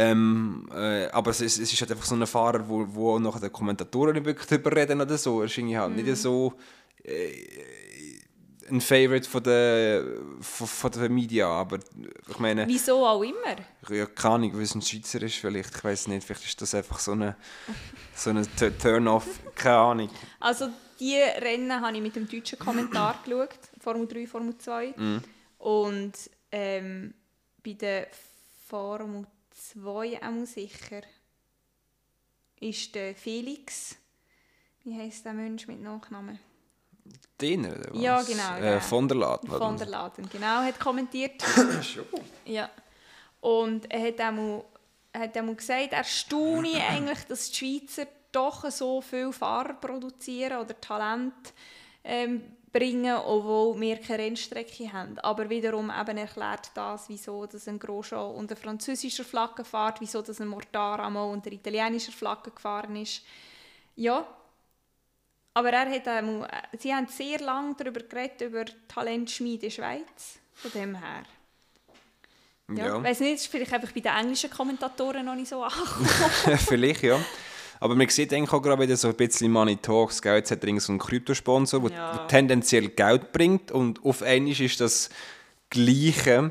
[0.00, 3.40] Ähm, äh, aber es ist, es ist halt einfach so ein Fahrer, wo, wo nachher
[3.40, 5.40] die Kommentatoren nicht wirklich drüber reden oder so.
[5.40, 6.54] Er ist irgendwie halt nicht so
[7.02, 7.32] äh,
[8.70, 10.04] ein Favorite von der,
[10.40, 11.80] von, von der Media, aber
[12.28, 12.68] ich meine...
[12.68, 13.56] Wieso auch immer.
[13.90, 15.76] Ja, keine Ahnung, weil es ein Schweizer ist vielleicht.
[15.76, 17.34] Ich weiß nicht, vielleicht ist das einfach so eine,
[18.14, 18.46] so eine
[18.78, 19.26] Turn-off.
[19.56, 20.10] Keine Ahnung.
[20.38, 20.68] Also
[21.00, 24.94] die Rennen habe ich mit dem deutschen Kommentar geschaut, Formel 3, Formel 2.
[25.58, 26.12] Und
[26.52, 27.14] ähm,
[27.64, 28.06] bei der
[28.68, 29.26] Formel
[29.58, 31.02] 2 auch sicher
[32.60, 33.96] ist der Felix,
[34.84, 36.38] wie heißt der Mensch mit Nachnamen?
[37.40, 38.00] Denen, oder was?
[38.02, 38.80] Ja, genau, Äh, der.
[38.80, 39.48] von der Laden.
[39.48, 41.42] Von der Laden, genau, hat kommentiert.
[41.82, 42.04] Schon.
[42.44, 42.70] Ja.
[43.40, 44.18] Und er hat
[45.12, 50.58] er hat einmal gesagt, er staune eigentlich, dass die Schweizer doch so viele Fahrer produzieren
[50.58, 51.54] oder Talent
[52.04, 55.18] ähm, bringen, obwohl wir keine Rennstrecke haben.
[55.20, 60.40] Aber wiederum eben erklärt das, wieso dass ein Grosjean unter französischer Flagge fährt, wieso dass
[60.40, 63.22] ein Mortara mal unter italienischer Flagge gefahren ist.
[63.96, 64.26] Ja,
[65.54, 70.38] aber er hat einmal, sie haben sehr lange darüber geredet, über Talentschmiede in der Schweiz.
[70.54, 71.24] Von dem her.
[72.68, 72.86] Ja.
[72.86, 76.58] Ja, Ich weiß nicht, ist vielleicht einfach bei den englischen Kommentatoren noch nicht so angekommen.
[76.58, 77.18] vielleicht, ja.
[77.80, 80.20] Aber man sieht eigentlich auch gerade wieder so ein bisschen Money Talks.
[80.20, 80.36] Gell?
[80.36, 82.26] Jetzt hat er so einen Kryptosponsor, der Ja.
[82.26, 83.70] tendenziell Geld bringt.
[83.70, 85.10] Und auf einmal ist das
[85.70, 86.50] gleiche,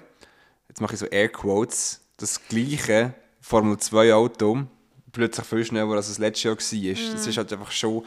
[0.69, 4.63] jetzt mache ich so Airquotes, das gleiche Formel 2 Auto
[5.11, 7.13] plötzlich viel schneller, als es letztes Jahr war.
[7.13, 8.05] Das ist halt einfach schon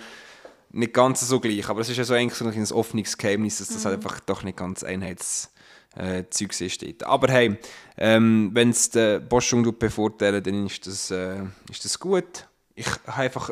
[0.71, 1.69] nicht ganz so gleich.
[1.69, 4.43] Aber es ist ja so eigentlich so ein offenes Geheimnis, dass das halt einfach doch
[4.45, 5.53] nicht ganz Einheits
[5.97, 7.03] äh, Zeugs ist dort.
[7.03, 7.57] Aber hey,
[7.97, 12.47] ähm, wenn es der Boschung bevorteilen, dann ist das, äh, ist das gut.
[12.81, 13.51] Ich habe einfach,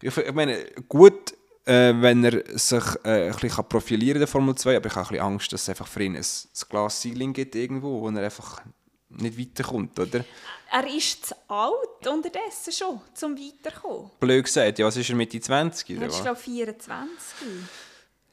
[0.00, 1.34] ich, ich meine, gut
[1.66, 4.94] äh, wenn er sich äh, ein bisschen profilieren kann in der Formel 2, aber ich
[4.94, 8.00] habe ein bisschen Angst, dass es einfach für ihn ein, ein Glas Ceiling gibt irgendwo,
[8.00, 8.60] wo er einfach
[9.08, 10.24] nicht weiterkommt, oder?
[10.70, 14.10] Er ist zu alt unterdessen schon, um weiterzukommen.
[14.18, 15.90] Blöd gesagt, ja, was ist er Mitte 20?
[15.90, 17.48] Er ist, glaube ich, 24.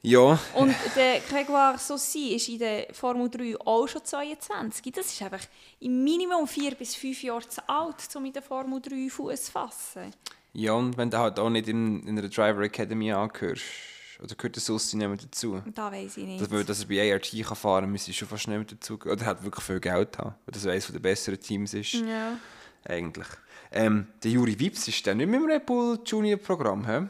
[0.04, 4.92] Ja, Und der Grégoire Saucy ist in der Formel 3 auch schon 22.
[4.92, 5.46] Das ist einfach
[5.78, 9.52] im Minimum 4 bis 5 Jahre zu alt, um in der Formel 3 Fuß zu
[9.52, 10.10] fassen.
[10.54, 13.62] ja, und wenn du halt auch nicht in, in einer Driver Academy angehörst,
[14.20, 15.62] oder gehört der Sussi nicht mehr dazu?
[15.74, 16.40] Da weiß ich nicht.
[16.40, 18.94] Dass, weil, dass er bei ART kann fahren kann, müsste schon fast nicht mehr dazu
[19.04, 21.92] Oder er hat wirklich viel Geld haben, weil das eines der besseren Teams ist.
[21.94, 22.36] ja.
[22.84, 23.28] Eigentlich.
[23.70, 27.02] Ähm, der Juri Wips ist der nicht mehr im Red Bull Junior Programm, hä?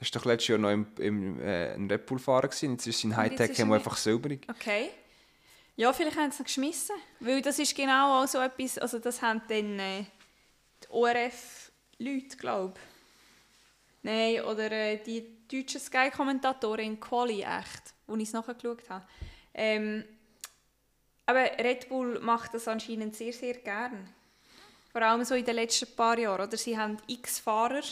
[0.00, 2.72] Der war doch letztes Jahr noch im, im äh, Red Bull Fahrer gewesen.
[2.72, 4.46] Jetzt ist sein Hightech ist einfach silberig.
[4.48, 4.90] Okay.
[5.76, 6.96] Ja, vielleicht haben sie es noch geschmissen.
[7.20, 10.04] Weil das ist genau auch so etwas, also das haben dann äh,
[10.82, 14.02] die ORF-Leute, glaube ich.
[14.02, 19.04] Nein, oder äh, die deutschen Sky-Kommentatoren in Quali, echt, wo ich es nachgeschaut habe.
[19.52, 20.04] Ähm,
[21.26, 24.08] aber Red Bull macht das anscheinend sehr, sehr gern.
[24.92, 26.46] Vor allem so in den letzten paar Jahren.
[26.46, 26.56] Oder?
[26.56, 27.82] Sie haben x Fahrer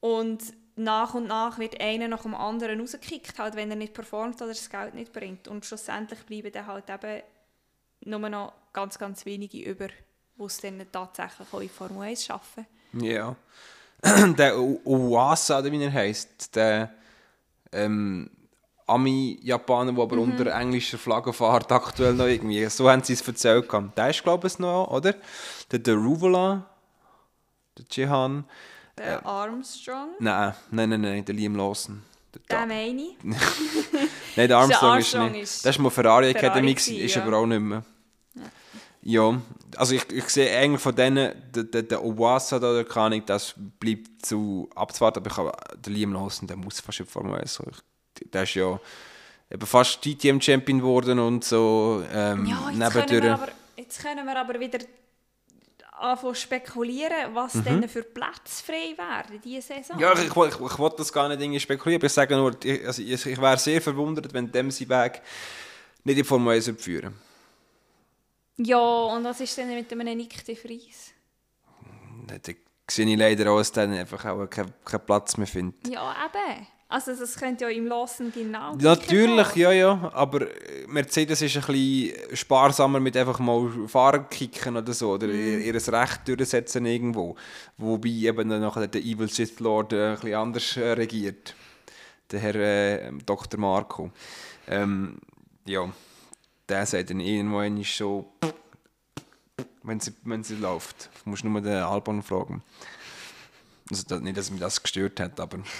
[0.00, 0.42] und
[0.76, 4.48] nach und nach wird einer nach dem anderen rausgekickt, halt, wenn er nicht performt oder
[4.48, 5.48] das Geld nicht bringt.
[5.48, 7.22] Und schlussendlich bleiben dann halt eben
[8.04, 12.66] nur noch ganz, ganz wenige über, die es dann tatsächlich auch in Formel 1 schaffen.
[12.94, 13.36] Ja.
[14.36, 16.92] der U- Uwasa, oder wie er heisst, der
[17.70, 18.28] ähm,
[18.86, 20.22] Ami-Japaner, der aber Mhm.
[20.22, 22.64] unter englischer Flagge fährt, aktuell noch irgendwie.
[22.66, 23.68] So haben sie es erzählt.
[23.96, 25.14] Der ist, glaube ich, noch, oder?
[25.70, 26.68] Der, Ruvola,
[27.78, 28.44] der Jihan.
[28.98, 32.02] Der Armstrong, Nein, nein, nein, nein, der Liam Lawson.
[32.34, 33.16] Der, Da- meine ich.
[34.36, 35.42] Nein, der Armstrong, ist Armstrong nicht.
[35.42, 37.22] ist das war mal Ferrari Ferrari Academy, gewesen, gewesen, ist ja.
[37.22, 37.84] aber auch nicht mehr.
[39.02, 39.40] Ja,
[39.76, 43.24] also ich, ich sehe eigentlich von denen, der, der, der Owasa da, der kann ich,
[43.24, 47.40] das bleibt zu abzuwarten, aber ich habe den Liam Lawson, der muss fast in Formel
[47.40, 47.54] 1.
[47.54, 47.64] So.
[47.70, 48.78] Ich, der ist ja
[49.50, 54.40] eben fast DTM-Champion geworden und so ähm, Ja, jetzt können, wir aber, jetzt können wir
[54.40, 54.78] aber wieder
[56.02, 57.64] anfangen spekulieren, was Mhm.
[57.64, 59.98] denn für Plätze frei wären diese Saison.
[59.98, 62.86] Ja, ich, ich, ich, ich wollte das gar nicht spekulieren, aber ich sage nur, ich,
[62.86, 65.22] also ich, ich wäre sehr verwundert, wenn dem sein Weg
[66.04, 67.14] nicht in Formel 1 führen
[68.58, 71.12] Ja, und was ist denn mit einem Nick de Vries?
[72.26, 72.34] Da
[72.90, 75.88] sehe ich leider auch, dass dann einfach auch keinen keinen Platz mehr findet.
[75.88, 76.66] Ja, eben.
[76.92, 81.62] Also das könnte ja im Lassen genau Natürlich, ja, ja, aber äh, Mercedes ist ein
[81.62, 87.34] bisschen sparsamer mit einfach mal Fahrer kicken oder so, oder ihr, ihr Recht durchsetzen irgendwo.
[87.78, 91.54] Wobei eben dann nachher der Evil Sith Lord äh, ein bisschen anders äh, regiert.
[92.30, 93.58] Der Herr äh, Dr.
[93.58, 94.10] Marco.
[94.68, 95.16] Ähm,
[95.64, 95.90] ja,
[96.68, 98.34] der sagt dann irgendwann so,
[99.82, 101.08] wenn sie, wenn sie läuft.
[101.24, 102.62] Du musst nur den Albon fragen.
[103.90, 105.60] Also nicht, dass mich das gestört hat, aber...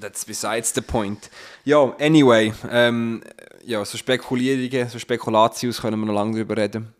[0.00, 1.30] That's besides the point.
[1.64, 3.22] Ja, anyway, ähm,
[3.64, 6.92] ja, so Spekulierungen, so Spekulatius können wir noch lange drüber reden.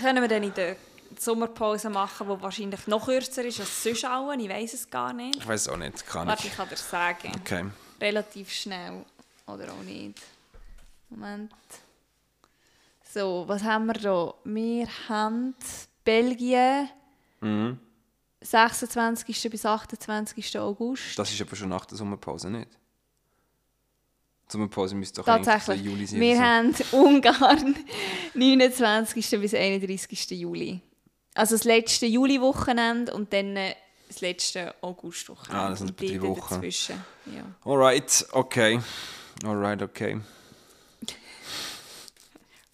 [0.00, 0.76] Können wir dann in der
[1.18, 4.32] Sommerpause machen, die wahrscheinlich noch kürzer ist als sonst auch.
[4.34, 5.36] Ich weiß es gar nicht.
[5.38, 6.50] Ich weiß auch nicht, kann Warte, ich.
[6.50, 7.32] ich kann dir sagen.
[7.40, 7.64] Okay.
[8.00, 9.04] Relativ schnell.
[9.46, 10.20] Oder auch nicht.
[11.08, 11.52] Moment.
[13.14, 14.34] So, was haben wir da?
[14.44, 15.54] Wir haben
[16.04, 16.88] Belgien,
[17.40, 17.78] Mhm.
[18.50, 19.50] 26.
[19.50, 20.58] bis 28.
[20.58, 21.18] August.
[21.18, 22.68] Das ist aber schon nach der Sommerpause, nicht?
[24.48, 25.86] Die Sommerpause müsste doch eigentlich Tatsächlich.
[25.86, 26.20] Juli sein.
[26.20, 26.42] Wir so.
[26.42, 27.76] haben Ungarn
[28.34, 29.30] 29.
[29.40, 30.30] bis 31.
[30.30, 30.80] Juli.
[31.34, 33.74] Also das letzte Juli-Wochenende und dann äh,
[34.08, 35.64] das letzte August-Wochenende.
[35.64, 36.54] Ah, das sind dort Wochen.
[36.54, 37.04] Dazwischen.
[37.26, 37.42] Ja.
[37.64, 38.80] Alright, okay.
[39.44, 40.20] Alright, okay.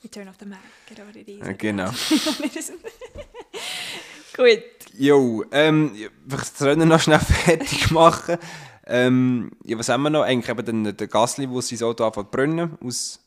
[0.04, 0.58] Return of the Mac,
[0.90, 1.28] oder what it.
[1.28, 1.90] Ja, genau.
[4.36, 4.62] Gut.
[4.94, 8.38] Jo, ähm, ich will das Rennen noch schnell fertig machen.
[8.86, 10.22] Ähm, ja, was haben wir noch?
[10.22, 13.20] Eigentlich eben den, den Gasly, der sein Auto anfängt zu brennen, aus,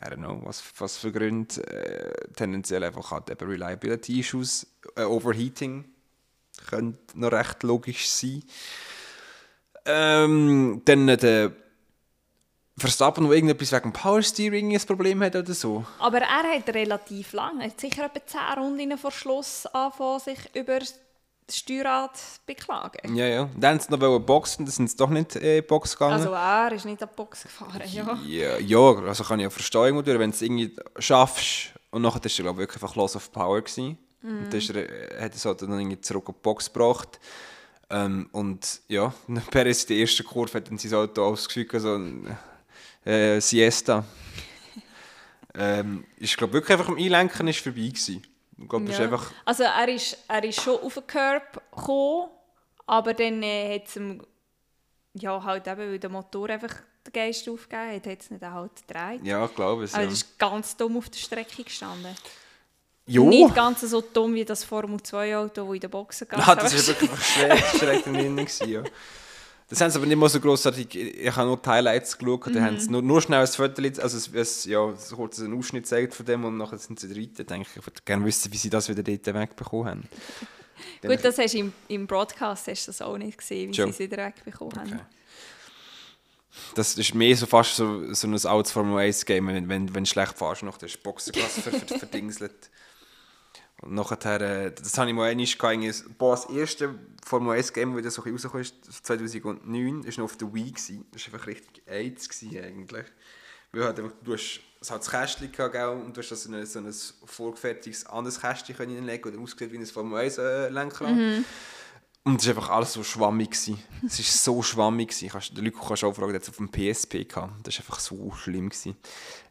[0.00, 5.84] I don't know, was, was für Gründe, äh, tendenziell einfach halt eben Reliability-Issues, äh, Overheating,
[6.68, 8.42] könnte noch recht logisch sein.
[9.84, 11.52] Ähm, dann der
[12.78, 15.84] Verstappen, der irgendetwas wegen Power Steering ein Problem hat oder so.
[15.98, 20.38] Aber er hat relativ lang, er hat sicher etwa 10 Runden vor Schluss angefangen, sich
[20.54, 20.94] über das
[21.50, 23.14] Steuerrad zu beklagen.
[23.14, 23.48] Ja, ja.
[23.56, 26.14] Dann sie noch boxen, dann sind sie doch nicht äh, in die Box gegangen.
[26.14, 28.18] Also er ist nicht an die Box gefahren, ja.
[28.26, 31.70] Ja, ja, also kann ich ja verstehen, wenn du es irgendwie schaffst.
[31.90, 33.62] Und nachher war er, glaube ich, wirklich einfach Loss of Power.
[33.62, 33.96] Gewesen.
[34.22, 36.72] Und dann ist er, äh, hat er es halt dann irgendwie zurück in die Box
[36.72, 37.20] gebracht.
[37.88, 39.14] Ähm, und ja,
[39.50, 42.36] Perez in der ersten Kurve hat dann sein Auto ausgeschickt, so ein
[43.06, 44.04] äh, Siesta.
[45.54, 48.22] ähm, ist, glaube wirklich einfach am Einlenken ist vorbei gewesen.
[48.58, 49.04] Ich ist Ja.
[49.04, 49.32] einfach...
[49.44, 52.28] Also er ist, er ist schon auf den Curb gekommen,
[52.86, 54.22] aber dann äh, hat es ihm
[55.14, 56.74] ja, halt eben, weil der Motor einfach
[57.06, 59.20] den Geist aufgegeben hat, hat es nicht halt gedreht.
[59.24, 59.94] Ja, ich glaube es.
[59.94, 60.08] Aber Ja.
[60.10, 62.14] das ist ganz dumm auf der Strecke gestanden.
[63.06, 63.28] Jo.
[63.28, 66.74] Nicht ganz so dumm wie das Formel 2 Auto, das in der Boxen Ah, das
[66.74, 68.82] war wirklich schräg, schräg gewesen, Ja.
[69.68, 70.94] Das haben sie aber nicht mal so grossartig.
[70.94, 72.54] Ich habe nur die Highlights geschaut.
[72.54, 75.58] Da haben sie nur, nur schnell ein Foto, also es, es, ja, so kurz einen
[75.58, 77.32] Ausschnitt gezeigt von dem und nachher sind sie drin.
[77.34, 80.08] denke ich, ich würde gerne wissen, wie sie das wieder dort wegbekommen haben.
[81.02, 83.86] Gut, das hast du im, im Broadcast hast das auch nicht gesehen, wie Schon.
[83.86, 84.92] sie es wieder wegbekommen haben.
[84.92, 85.02] Okay.
[86.74, 90.04] Das ist mehr so fast so, so ein altes Formel 1 Game, wenn, wenn, wenn
[90.04, 92.70] du schlecht fährst, noch das Boxenklasse ver, ver, verdingselt.
[93.82, 98.02] Und nachher, äh, das habe ich mal einmal gehabt, boah, das erste Formel 1 Game,
[98.02, 101.04] das so rausgekommen ist, 2009, ist noch auf der Wii gewesen.
[101.12, 103.06] Das war einfach richtig AIDS gewesen, eigentlich.
[103.72, 106.46] Weil halt einfach, du hast es hat das Kästchen gehabt, gell, und du hast das
[106.46, 111.10] in so ein vorgefertigtes anderes Kästchen hineinlegen oder ausgesehen wie ein Formel 1 äh, Lenkrad.
[112.22, 113.50] Und es war einfach alles so schwammig.
[113.52, 113.78] gewesen.
[114.04, 115.08] Es war so schwammig.
[115.08, 115.28] gewesen.
[115.28, 117.52] Kannst, der Luca kannst du auch fragen, der hat es auf dem PSP gehabt.
[117.64, 118.68] Das war einfach so schlimm.
[118.68, 118.96] gewesen.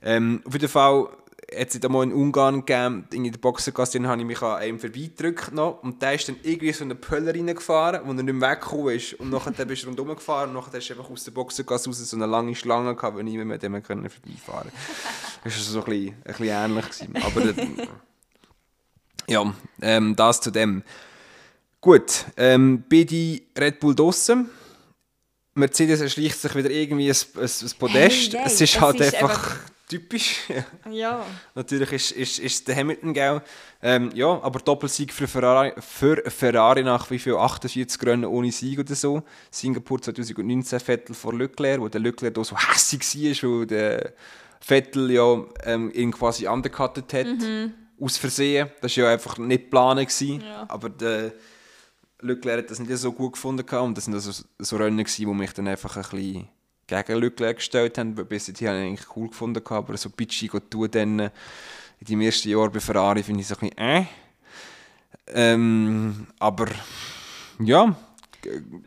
[0.02, 1.08] Ähm, auf jeden Fall
[1.48, 5.54] es mal in Ungarn gegeben, in der Boxengasse, dann habe ich mich an einem vorbeigedrückt
[5.54, 8.96] noch, und der ist dann irgendwie so eine Pöller reingefahren, wo er nicht mehr weggekommen
[8.96, 9.14] ist.
[9.14, 11.98] Und nachher bist du rundherum gefahren und nachher hast du einfach aus der Boxengasse raus
[12.00, 14.72] so eine lange Schlange gehabt, wo niemand mit dem können vorbeifahren
[15.44, 16.86] Das war so ein bisschen, ein bisschen ähnlich.
[16.86, 17.16] Gewesen.
[17.24, 17.88] Aber das-
[19.28, 20.84] ja, ähm, das zu dem.
[21.82, 24.50] Gut, ähm, beide Red Bull draussen.
[25.54, 27.94] Mercedes erschleicht sich wieder irgendwie ein, ein, ein Podest.
[27.94, 30.42] Hey, nein, es ist halt ist einfach, einfach- typisch.
[30.92, 31.26] Ja.
[31.56, 33.42] Natürlich ist, ist, ist der Hamilton, gell?
[33.82, 38.80] Ähm, ja, aber Doppelsieg für Ferrari, für Ferrari nach wie viel 48 Rennen ohne Sieg
[38.80, 39.24] oder so.
[39.52, 43.02] Singapur 2019 Vettel vor Leclerc, wo der Leclerc da so hässig
[43.44, 44.14] war, weil der
[44.60, 47.28] Vettel ja ähm, ihn quasi undercuttet hat.
[48.00, 48.70] Aus Versehen.
[48.82, 50.22] Das war ja einfach nicht geplant.
[50.22, 50.66] Ja.
[50.68, 51.34] Aber der
[52.22, 53.68] Leclerc hat das nicht so gut gefunden.
[53.78, 56.48] Und das sind also so Rennen, wo mich dann einfach ein bisschen
[56.88, 58.18] gegen Leclerc gestellt haben.
[58.18, 59.64] Weil Bis dahin habe ich eigentlich cool gefunden.
[59.66, 61.32] Aber so bitchy tun dann in
[62.08, 64.06] deinem ersten Jahr bei Ferrari finde ich so ein bisschen äh.
[65.28, 66.68] Ähm, aber
[67.60, 67.96] ja,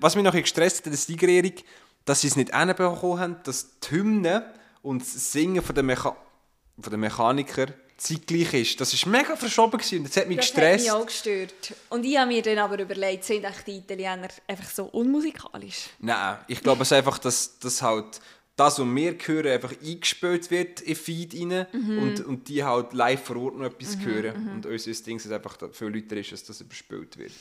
[0.00, 1.52] was mich noch ein bisschen gestresst hat in der Siegerehrung,
[2.04, 6.16] dass sie es nicht hinbekommen haben, dass die Hymne und das Singen von den, Mecha
[6.78, 8.80] von den Mechanikern zeitgleich ist.
[8.80, 10.84] Das war mega verschoben gewesen und das hat mich Das hat gestresst.
[10.86, 11.74] mich auch gestört.
[11.90, 15.88] Und ich habe mir dann aber überlegt, sind echt die Italiener einfach so unmusikalisch?
[15.98, 18.20] Nein, ich glaube es einfach, dass, dass halt
[18.56, 23.22] das, was wir hören, einfach eingespielt wird in Feed rein und, und die halt live
[23.22, 24.48] vor Ort noch etwas hören.
[24.54, 27.32] Und unser Ding ist einfach, dass viel Leute ist, dass das überspielt wird.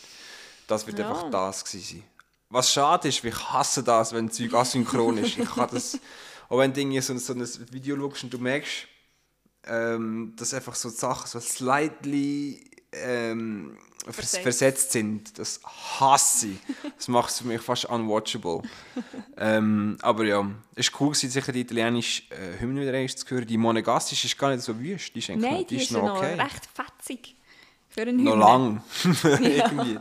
[0.68, 1.10] Das wird Ja.
[1.10, 2.04] einfach das gewesen sein.
[2.50, 5.38] Was schade ist, ich hasse das, wenn Zeug asynchron ist.
[5.38, 6.00] Ich kann das,
[6.50, 8.88] auch wenn du irgendwie so, so ein Video schaust und du merkst,
[9.70, 14.42] ähm, dass einfach so Sachen so slightly ähm, vers Versetzt.
[14.44, 15.38] versetzt sind.
[15.40, 15.60] Das
[16.00, 16.60] hasse ich.
[16.96, 18.62] Das macht es für mich fast unwatchable.
[19.38, 23.46] ähm, aber ja, es war cool, gewesen, sicher die italienische äh, Hymne wieder zu hören.
[23.48, 25.14] Die monegassische ist gar nicht so wüst.
[25.14, 26.34] Die ist, eigentlich Nein, noch, die ist noch noch okay.
[26.40, 27.36] recht fetzig.
[27.90, 28.46] Für einen noch Hymne.
[28.46, 28.84] lang.
[29.42, 30.00] Irgendwie.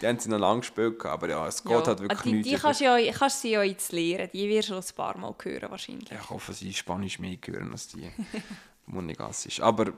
[0.00, 1.84] Die haben sie noch lange gespielt, aber ja, es geht Ja.
[1.86, 2.48] halt wirklich Ah, die, nicht.
[2.50, 4.30] die kannst du ja, kannst sie ja jetzt lernen.
[4.32, 6.08] Die wirst du noch ein paar Mal hören wahrscheinlich.
[6.10, 8.08] Ja, ich hoffe, sie Spanisch mehr hören als die
[8.88, 9.60] monegassisch.
[9.60, 9.92] Aber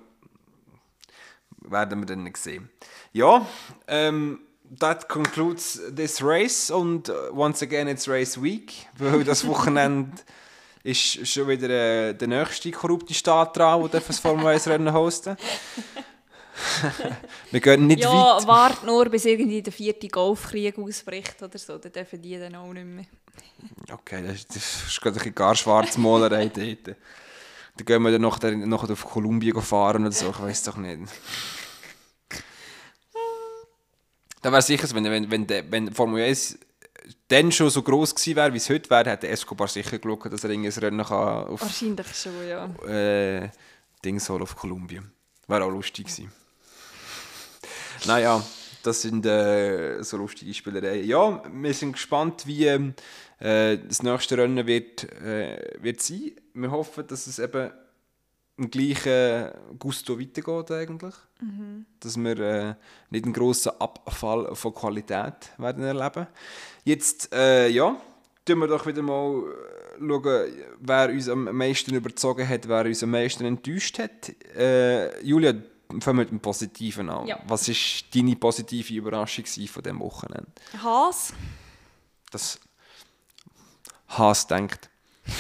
[1.63, 2.71] werden wir dann sehen.
[3.13, 3.47] Ja,
[3.87, 4.41] ähm,
[4.79, 10.13] that concludes this race und äh, once again it's Race Week, weil das Wochenende
[10.83, 15.37] ist schon wieder äh, der nächste korrupte Staat dran, der das Formel 1 Rennen hosten.
[17.51, 18.47] wir gehen nicht Ja, weit.
[18.47, 21.79] wart nur, bis irgendwie der vierte Golfkrieg ausbricht oder so.
[21.79, 23.05] Dann dürfen die dann auch nicht mehr.
[23.93, 26.97] Okay, das ist, das ist gerade ein bisschen gar Schwarzmalerei dort.
[27.77, 30.77] Dann gehen wir dann noch, dann noch auf Kolumbien fahren oder so, ich weiß doch
[30.77, 31.01] nicht.
[34.43, 36.59] Da wäre sicher, wenn, wenn, wenn, wenn Formel 1
[37.29, 40.45] dann schon so gross gewesen wäre, wie es heute wäre, hätte Escobar sicher geschaut, dass
[40.45, 42.67] er irgendwie ein Rennen kann auf Wahrscheinlich schon, ja.
[42.87, 43.51] äh,
[44.05, 45.11] Dings auf Kolumbien.
[45.47, 46.33] Wäre auch lustig gewesen.
[48.07, 48.43] naja,
[48.83, 51.07] das sind äh, so lustige Spielereien.
[51.07, 52.95] Ja, wir sind gespannt, wie ähm,
[53.39, 56.33] äh, das nächste Rennen wird, äh, wird sein.
[56.55, 57.71] Wir hoffen, dass es eben
[58.57, 61.15] im gleichen Gusto weitergeht eigentlich.
[62.01, 62.75] Dass wir äh,
[63.09, 66.27] nicht einen grossen Abfall von Qualität werden erleben.
[66.85, 67.97] Jetzt, äh, ja,
[68.45, 73.03] tun wir doch wieder mal äh, schauen, wer uns am meisten überzogen hat, wer uns
[73.03, 74.31] am meisten enttäuscht hat.
[74.55, 75.55] Äh, Julia,
[76.01, 77.27] fangen wir mit dem Positiven an.
[77.27, 77.41] Ja.
[77.47, 77.75] Was war
[78.15, 80.51] deine positive Überraschung von diesem Wochenende?
[80.83, 81.33] Haas?
[82.31, 82.61] Das
[84.09, 84.89] Haas denkt.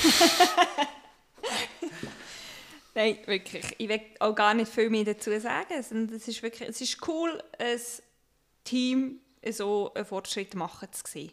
[2.94, 3.74] Nein, wirklich.
[3.78, 5.72] Ich will auch gar nicht viel mehr dazu sagen.
[5.78, 7.80] Es es ist, wirklich, es ist cool, ein
[8.64, 9.20] Team
[9.51, 11.32] so einen Fortschritt machen zu sehen.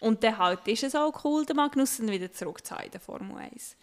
[0.00, 3.76] Und dann halt ist es auch cool, den Magnussen wieder zurückzuhaben in der Formel 1.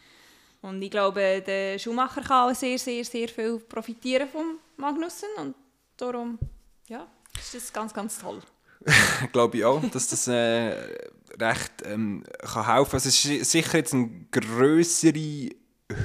[0.61, 5.55] Und ich glaube, der Schumacher kann auch sehr, sehr, sehr viel profitieren vom Magnussen und
[5.97, 6.39] darum,
[6.87, 7.07] ja,
[7.37, 8.41] ist das ganz, ganz toll.
[9.31, 10.75] glaube ich auch, dass das äh,
[11.39, 12.93] recht ähm, kann helfen kann.
[12.93, 15.49] Also es ist sicher jetzt eine größere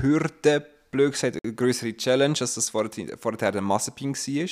[0.00, 4.48] Hürde, blöd gesagt, eine größere Challenge, als das vorher, der Mazepin war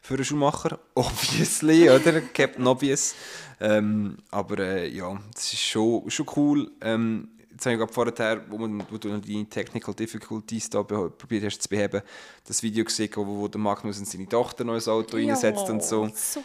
[0.00, 0.78] für einen Schuhmacher.
[0.94, 2.20] Obviously, oder?
[2.20, 3.14] Captain Obvious.
[3.60, 6.70] Ähm, aber äh, ja, das ist schon, schon cool.
[6.80, 11.44] Ähm, jetzt habe ich gerade vorher, wo, man, wo du die Technical Difficulties da probiert
[11.44, 12.02] hast zu beheben,
[12.46, 15.68] das Video gesehen, wo, wo der Magnus und seine Tochter noch ins Auto ja, reinsetzt
[15.68, 16.08] und so.
[16.14, 16.42] so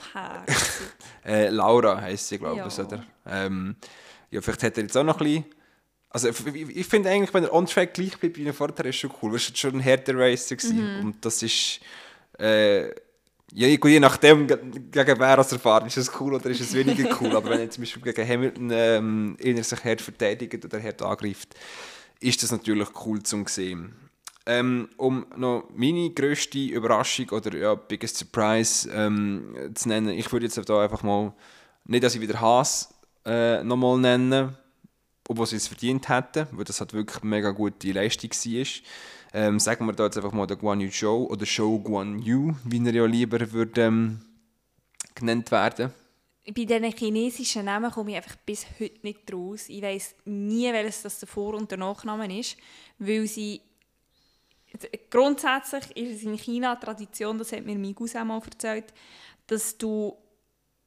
[1.26, 2.86] äh, Laura heisst sie, glaube ich, ja.
[2.86, 3.04] oder?
[3.26, 3.76] Ähm,
[4.30, 5.46] ja, vielleicht hat er jetzt auch noch ein bisschen
[6.10, 9.12] also ich, ich finde eigentlich, wenn er on-track gleich bleibt wie er vorher, ist schon
[9.22, 9.36] cool.
[9.36, 11.06] Es war schon ein härter Racer mhm.
[11.06, 11.80] und das ist...
[12.40, 12.92] Äh,
[13.54, 17.36] ja, je nachdem, gegen wer er fährt, ist es cool oder ist es weniger cool.
[17.36, 21.56] Aber wenn er zum Beispiel gegen Hamilton ähm, er sich hart verteidigt oder hart angreift,
[22.20, 23.96] ist das natürlich cool zum sehen.
[24.46, 30.46] Ähm, um noch meine grösste Überraschung oder ja, biggest Surprise ähm, zu nennen, ich würde
[30.46, 31.34] jetzt da einfach mal,
[31.86, 32.94] nicht, dass ich wieder Haas
[33.26, 34.56] äh, nochmal nennen,
[35.28, 38.66] obwohl sie es verdient hätten, weil das halt wirklich eine mega gute Leistung war.
[39.34, 42.54] Ähm, sagen wir da jetzt einfach mal der Guan Yu Zhou oder Zhou Guan Yu,
[42.64, 44.22] wie er ja lieber würde, ähm,
[45.16, 45.92] genannt werden.
[46.46, 49.68] Bei diesen chinesischen Namen komme ich einfach bis heute nicht raus.
[49.68, 52.56] Ich weiß nie, welches das der Vor- und der Nachname ist,
[53.00, 53.62] weil sie
[55.10, 58.94] grundsätzlich ist es in China Tradition, das hat mir mein Cousin mal erzählt,
[59.48, 60.16] dass du,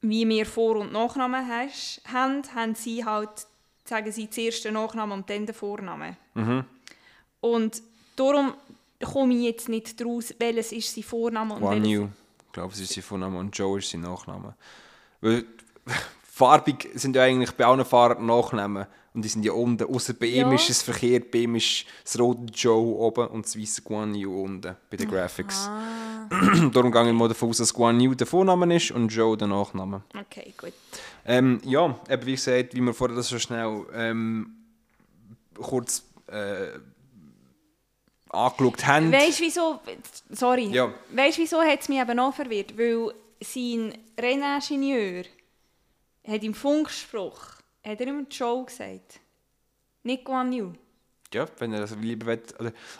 [0.01, 3.47] wie wir Vor- und Nachnamen hast, haben, haben sie halt,
[3.85, 6.17] sagen sie zuerst den Nachnamen und dann den Vornamen.
[6.33, 6.65] Mhm.
[7.39, 7.81] Und
[8.15, 8.53] darum
[9.01, 12.09] komme ich jetzt nicht daraus, welches ist sein Vorname und One welches...
[12.47, 14.55] Ich glaube, es ist sein Vorname und Joe ist sein Nachname.
[15.21, 15.45] Weil
[16.23, 19.83] farbig sind ja eigentlich bei allen Fahrern Nachnamen und die sind ja unten.
[19.83, 20.45] Außer bei ja.
[20.45, 24.15] ihm ist es verkehrt, bei ihm ist das rote Joe oben und das weiße Guan
[24.15, 25.69] Yu unten bei den Graphics.
[26.73, 29.47] Darum gehe ich mal davon aus, dass Guan Yu der Vorname ist und Joe der
[29.47, 30.03] Nachname.
[30.17, 30.73] Okay, gut.
[31.25, 34.55] Ähm, ja, eben wie gesagt, wie wir vorher das so schnell ähm,
[35.55, 36.79] kurz äh,
[38.31, 39.11] angeschaut haben.
[39.11, 39.79] Weißt du wieso?
[40.29, 40.65] Sorry.
[40.67, 40.93] Ja.
[41.13, 42.77] Weißt du wieso hat es mich eben noch verwirrt?
[42.77, 45.23] Weil sein Renningenieur
[46.27, 47.39] hat im Funkspruch
[47.83, 49.19] hat er immer Joe gesagt.
[50.03, 50.73] Nicht Guan Yu.
[51.33, 52.41] Ja, wenn er das lieber will.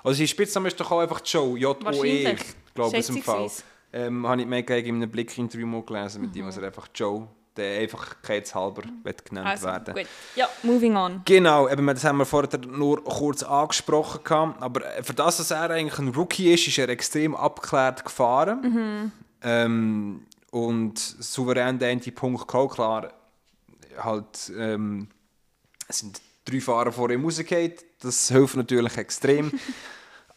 [0.04, 2.32] Also sein Spitzname ist doch auch einfach Joe, J-O-E.
[2.32, 3.50] Ich glaube, es im Fall.
[3.94, 6.38] Ähm, habe ich mehr in einem Blick-Interview mal gelesen mit mhm.
[6.38, 7.28] ihm, also einfach Joe
[7.58, 9.94] der Einfachkeitshalber wird genannt also, werden.
[9.94, 10.08] Gut.
[10.36, 11.22] Ja, moving on.
[11.26, 14.56] Genau, eben, das haben wir vorher nur kurz angesprochen.
[14.60, 18.62] Aber für das, dass er eigentlich ein Rookie ist, ist er extrem abgeklärt gefahren.
[18.62, 19.12] Mhm.
[19.44, 22.74] Ähm, und souverän den Punkt gehabt.
[22.74, 23.14] Klar,
[23.98, 25.08] halt, ähm,
[25.88, 27.74] es sind drei Fahrer vor ihm rausgefallen.
[28.00, 29.52] Das hilft natürlich extrem.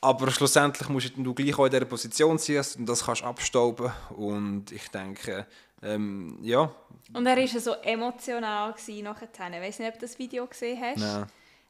[0.01, 3.91] Aber schlussendlich musst du gleich auch in dieser Position sein und das kannst du abstauben.
[4.11, 5.47] Und ich denke,
[5.83, 6.71] ähm, ja.
[7.13, 9.29] Und er war so emotional nachher.
[9.29, 10.99] Ich weiß nicht, ob du das Video gesehen hast.
[10.99, 11.27] Nein.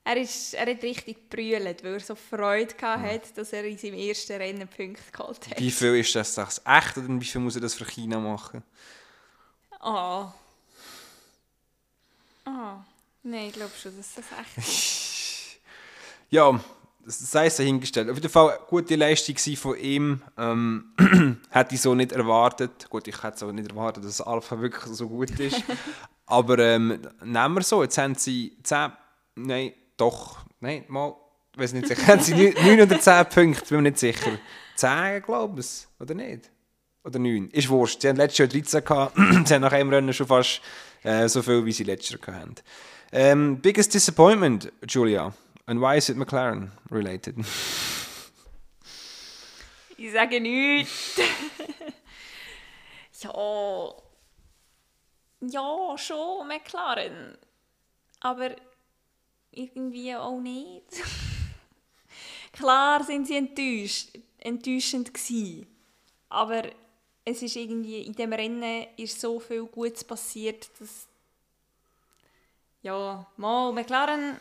[0.07, 3.35] Er, ist, er hat richtig gebrüllt, weil er so Freude hatte, ja.
[3.35, 5.59] dass er in seinem ersten Rennen Punkte geholt hat.
[5.59, 8.63] Wie viel ist das, das echt oder wie viel muss er das für China machen?
[9.81, 10.25] Ah.
[10.25, 10.33] Oh.
[12.45, 12.77] Ah.
[12.77, 12.85] Oh.
[13.23, 15.57] Nein, ich glaube schon, dass das echt ist.
[16.31, 16.61] ja,
[17.07, 18.09] sei es dahingestellt.
[18.09, 20.23] Auf jeden Fall eine gute Leistung von ihm.
[20.39, 20.93] Ähm,
[21.51, 22.89] hätte ich so nicht erwartet.
[22.89, 25.63] Gut, ich hätte so nicht erwartet, dass Alpha wirklich so gut ist.
[26.27, 28.93] Aber ähm, nehmen wir so, jetzt haben sie 10,
[29.37, 31.15] nein, doch, nein, mal,
[31.53, 34.39] ich weiß nicht sicher, haben sie 9 oder 10 Punkte, bin mir nicht sicher.
[34.77, 36.51] 10, glaube ich, oder nicht?
[37.05, 38.01] Oder 9, ist wurscht.
[38.01, 40.63] Sie haben letztes Jahr 13 gehabt, sie haben nach einem Rennen schon fast
[41.03, 42.55] äh, so viel, wie sie letztes Jahr hatten.
[43.13, 45.33] Ähm, biggest disappointment, Julia?
[45.67, 47.39] And why is it McLaren related?
[49.97, 51.19] ich sage nichts.
[53.23, 53.95] ja.
[55.41, 57.37] Ja, schon McLaren.
[58.21, 58.57] Aber
[59.51, 61.03] irgendwie auch nicht.
[62.53, 65.67] Klar sind sie enttäuscht, enttäuschend gewesen.
[66.29, 66.63] Aber
[67.25, 71.09] es ist irgendwie, in dem Rennen ist so viel Gutes passiert, dass
[72.83, 74.37] ja, mal McLaren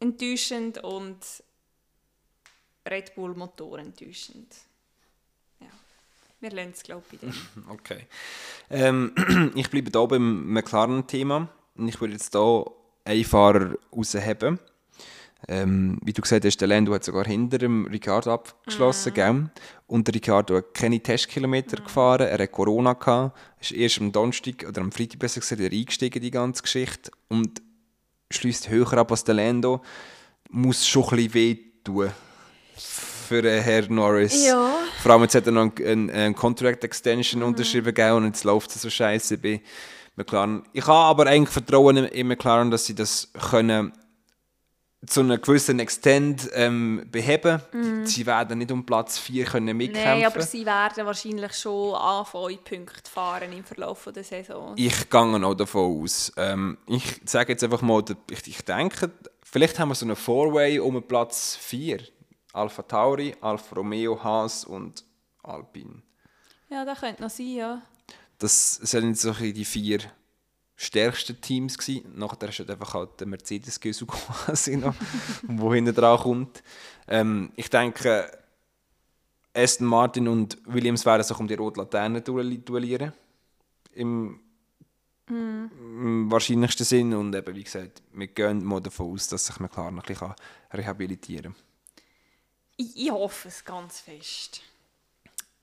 [0.00, 1.18] enttäuschend und
[2.88, 4.54] Red Bull Motor enttäuschend.
[5.60, 5.66] Ja,
[6.40, 7.34] wir lernen es, glaube ich, bei dem.
[7.68, 8.06] Okay.
[8.70, 9.12] Ähm,
[9.54, 12.64] ich bleibe hier beim McLaren-Thema und ich würde jetzt hier
[13.04, 14.58] einen Fahrer rausheben.
[15.48, 19.50] ähm, wie du gesagt hast, der Lando hat sogar hinter dem Ricardo abgeschlossen, gell?
[19.86, 24.64] Und der Ricardo hat keine Testkilometer gefahren, er hat Corona gehabt, ist erst am Donnerstag
[24.68, 27.62] oder am Freitag besser gesagt wieder eingestiegen, die ganze Geschichte, und
[28.30, 29.82] schließt höher ab als der Lando,
[30.50, 32.10] muss schon ein bisschen wehtun
[32.76, 34.46] für Herrn Norris.
[34.46, 34.72] Ja.
[35.02, 38.74] Vor allem jetzt hat er noch eine ein Contract Extension unterschrieben gegeben und jetzt läuft
[38.74, 39.60] es so scheiße bei
[40.16, 40.62] McLaren.
[40.72, 43.92] Ich habe aber eigentlich Vertrauen in McLaren, dass sie das können
[45.06, 47.60] zu einem gewissen Extent ähm, beheben.
[48.04, 50.20] Sie werden nicht um Platz 4 können mitkämpfen.
[50.20, 54.74] Nein, aber sie werden wahrscheinlich schon anfangen, Punkte fahren im Verlauf der Saison.
[54.76, 56.32] Ich gehe auch davon aus.
[56.36, 59.10] Ähm, ich sage jetzt einfach mal, ich, ich denke,
[59.42, 62.00] vielleicht haben wir so einen Four-Way um Platz 4.
[62.52, 65.04] Alpha Tauri, Alfa Romeo, Haas und
[65.42, 66.02] Alpine.
[66.70, 67.82] Ja, das könnte noch sein, ja.
[68.38, 69.98] Das sind so ein bisschen die vier
[70.76, 72.12] stärksten Teams gewesen.
[72.16, 74.94] Nachher ist halt einfach halt der mercedes gesü quasi noch,
[75.42, 76.62] wo hinten dran kommt.
[77.08, 78.30] Ähm, ich denke,
[79.54, 83.12] Aston Martin und Williams werden sich um die rote Laterne duell- duellieren.
[83.94, 84.38] Im,
[85.28, 87.14] im wahrscheinlichsten Sinn.
[87.14, 90.34] Und eben, wie gesagt, wir gehen mal davon aus, dass sich McLaren ein bisschen
[90.72, 91.62] rehabilitieren kann.
[92.76, 94.60] Ich, ich hoffe es ganz fest.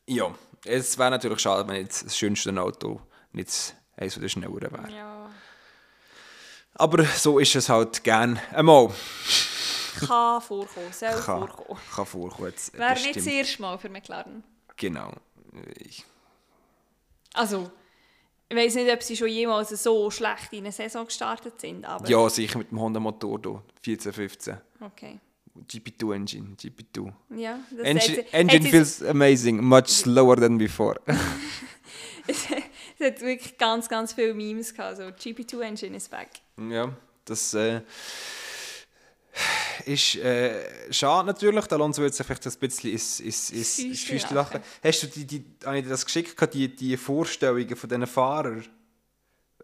[0.08, 0.34] Ja,
[0.66, 3.00] es wäre natürlich schade, wenn jetzt das schönste Auto
[3.32, 4.92] nicht eines der schnelleren wäre.
[4.92, 5.30] Ja.
[6.76, 8.90] Aber so ist es halt gern einmal.
[10.00, 11.80] Kann vorkommen, soll Kann, vorkommen.
[11.96, 12.50] kann vorkommen.
[12.50, 13.26] Jetzt Wäre nicht bestimmt.
[13.28, 14.44] das erste Mal für McLaren.
[14.76, 15.14] Genau.
[15.78, 16.04] Ich,
[17.36, 17.70] Also,
[18.50, 22.10] ich weiß nicht, ob sie schon jemals so schlecht in eine Saison gestartet sind, aber...
[22.10, 23.62] ja, sicher mit dem Honda-Motor hier,
[24.00, 24.58] 14, 15.
[24.82, 25.20] Okay.
[25.70, 27.14] GP2 Engine, GP2.
[27.38, 31.00] Ja, das Engine, engine feels amazing, much slower than before.
[32.26, 32.50] es,
[33.04, 34.98] es hat wirklich ganz, ganz viele Memes gehabt.
[34.98, 36.30] So, GP2 Engine is back.
[36.58, 36.94] ja,
[37.26, 37.82] das äh,
[39.86, 41.66] ist äh, schade natürlich.
[41.66, 44.62] Der Alonso wird sich vielleicht ein bisschen ins, ins, ins, Füßchen lachen.
[44.84, 48.66] Hast du die, die, habe ich dir das geschickt, die, die Vorstellungen von diesen Fahrern?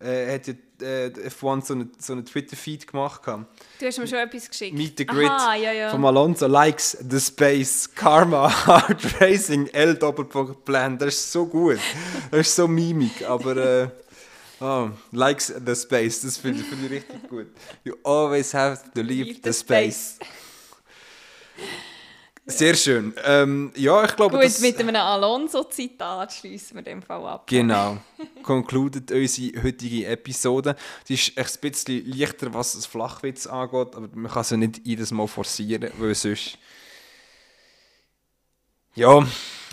[0.01, 3.21] Äh, hat ja äh, F1 so einen so eine Twitter-Feed gemacht.
[3.25, 4.77] Du hast mir schon etwas geschickt.
[4.77, 5.89] Meet the Grid Aha, ja, ja.
[5.89, 11.79] vom Alonso likes the space Karma Hard Racing L Doppelpunkt Plan das ist so gut
[12.31, 13.89] das ist so mimik aber äh,
[14.61, 17.47] oh, likes the space das finde ich, find ich richtig gut
[17.83, 20.17] you always have to leave, Leave the, the space.
[22.49, 27.25] Sehr schön ähm, ja ich glaube Gut, das mit einem Alonso-Zitat schließen wir den Fall
[27.25, 27.47] ab.
[27.47, 27.97] Genau.
[28.43, 30.75] Concluded unsere heutige Episode.
[31.05, 35.11] Sie ist ein bisschen leichter, was das Flachwitz angeht, aber man kann sie nicht jedes
[35.11, 36.57] Mal forcieren, weil sonst.
[38.95, 39.25] Ja,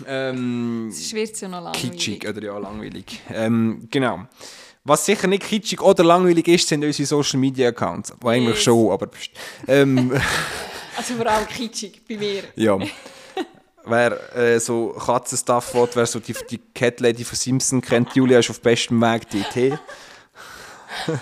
[0.05, 1.91] ähm, Es wird ja noch langweilig.
[1.91, 3.21] kitschig oder ja, langweilig.
[3.33, 4.25] Ähm, genau.
[4.83, 8.13] Was sicher nicht kitschig oder langweilig ist, sind unsere Social Media Accounts.
[8.21, 8.63] Wo eigentlich Yes.
[8.63, 9.09] schon, aber.
[9.67, 10.13] Ähm,
[10.97, 12.43] Also vor allem kitschig, bei mir.
[12.55, 12.79] Ja.
[13.85, 18.39] Wer äh, so Katzenstuff will, wer so die, die Cat Lady von Simpson kennt, Julia
[18.39, 19.79] ist auf bestem Weg DT.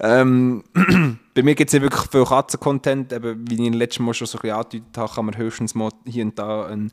[0.00, 0.64] ähm,
[1.34, 4.38] bei mir gibt es nicht wirklich viel Katzen-Content, aber wie ich letztes Mal schon so
[4.38, 6.88] ein bisschen angedeutet habe, kann man höchstens mal hier und da eine,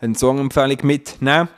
[0.00, 1.48] eine Songempfehlung mitnehmen.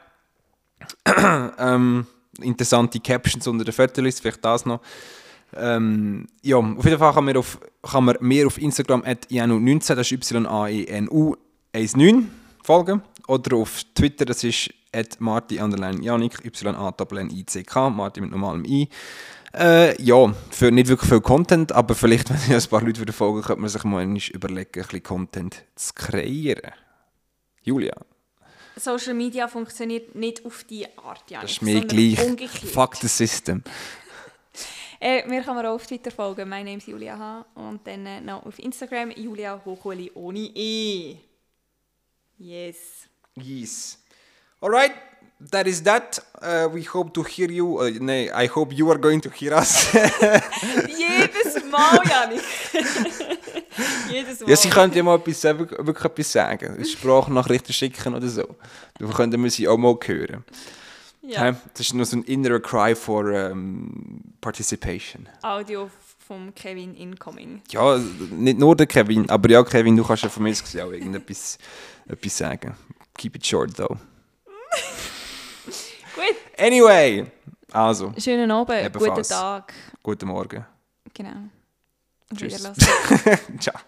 [1.59, 2.07] ähm,
[2.43, 4.81] interessante Captions unter den Fotos, vielleicht das noch.
[5.59, 9.95] Ähm, ja, auf jeden Fall kann man, auf, kann man mir auf Instagram at janu19,
[9.95, 11.37] das ist y-a-e-n-u
[11.75, 12.31] 19
[12.63, 13.03] folgen.
[13.29, 18.89] Oder auf Twitter, das ist at marti janik y-a-n-i-c-k, Marti mit normalem i.
[19.55, 23.43] Äh, ja, für nicht wirklich viel Content, aber vielleicht, wenn ja ein paar Leute folgen,
[23.43, 26.73] könnte man sich mal überlegen, ein bisschen Content zu kreieren.
[27.63, 27.95] Julia,
[28.79, 31.41] Social Media funktioniert nicht auf die Art, ja.
[31.41, 32.23] das ist mir gleich.
[32.23, 32.73] Umgekehrt.
[32.73, 33.63] Fuck the system.
[35.01, 36.49] Äh, mir kann man auch auf Twitter folgen.
[36.49, 37.45] Mein Name ist Julia H.
[37.55, 41.17] Und dann äh, noch auf Instagram Julia Hochuli ohne E.
[42.39, 42.77] Yes.
[43.35, 43.99] Yes.
[44.61, 44.93] All right.
[45.51, 46.19] That is that.
[46.41, 47.79] Uh, we hope to hear you.
[47.79, 49.93] Uh, nee, I hope you are going to hear us.
[49.93, 52.43] Jedes Mal, Janik.
[54.11, 54.49] Jedes Mal.
[54.49, 56.83] ja, sie könnten ja mal etwas, äh, wirklich, etwas sagen.
[56.83, 58.57] Sprachnachrichten schicken oder so.
[58.99, 60.43] Dann könnten wir sie auch mal hören.
[61.27, 61.53] Ja.
[61.73, 65.29] Das ist nur so ein innerer Cry for um, Participation.
[65.43, 65.91] Audio
[66.27, 67.63] vom Kevin Incoming.
[67.71, 70.93] Ja, nicht nur der Kevin, aber ja, Kevin, du kannst ja von mir aus auch
[70.93, 71.59] irgendetwas
[72.09, 72.75] etwas sagen.
[73.17, 73.97] Keep it short, though.
[76.15, 76.37] Gut.
[76.59, 77.27] Anyway,
[77.73, 79.29] also, Schönen Abend, Ebenfalls.
[79.29, 79.73] guten Tag.
[80.03, 80.65] guten Morgen.
[81.15, 81.31] Genau.
[82.35, 82.59] Tschüss.
[82.59, 83.59] Wiederlassen.
[83.61, 83.79] Ciao.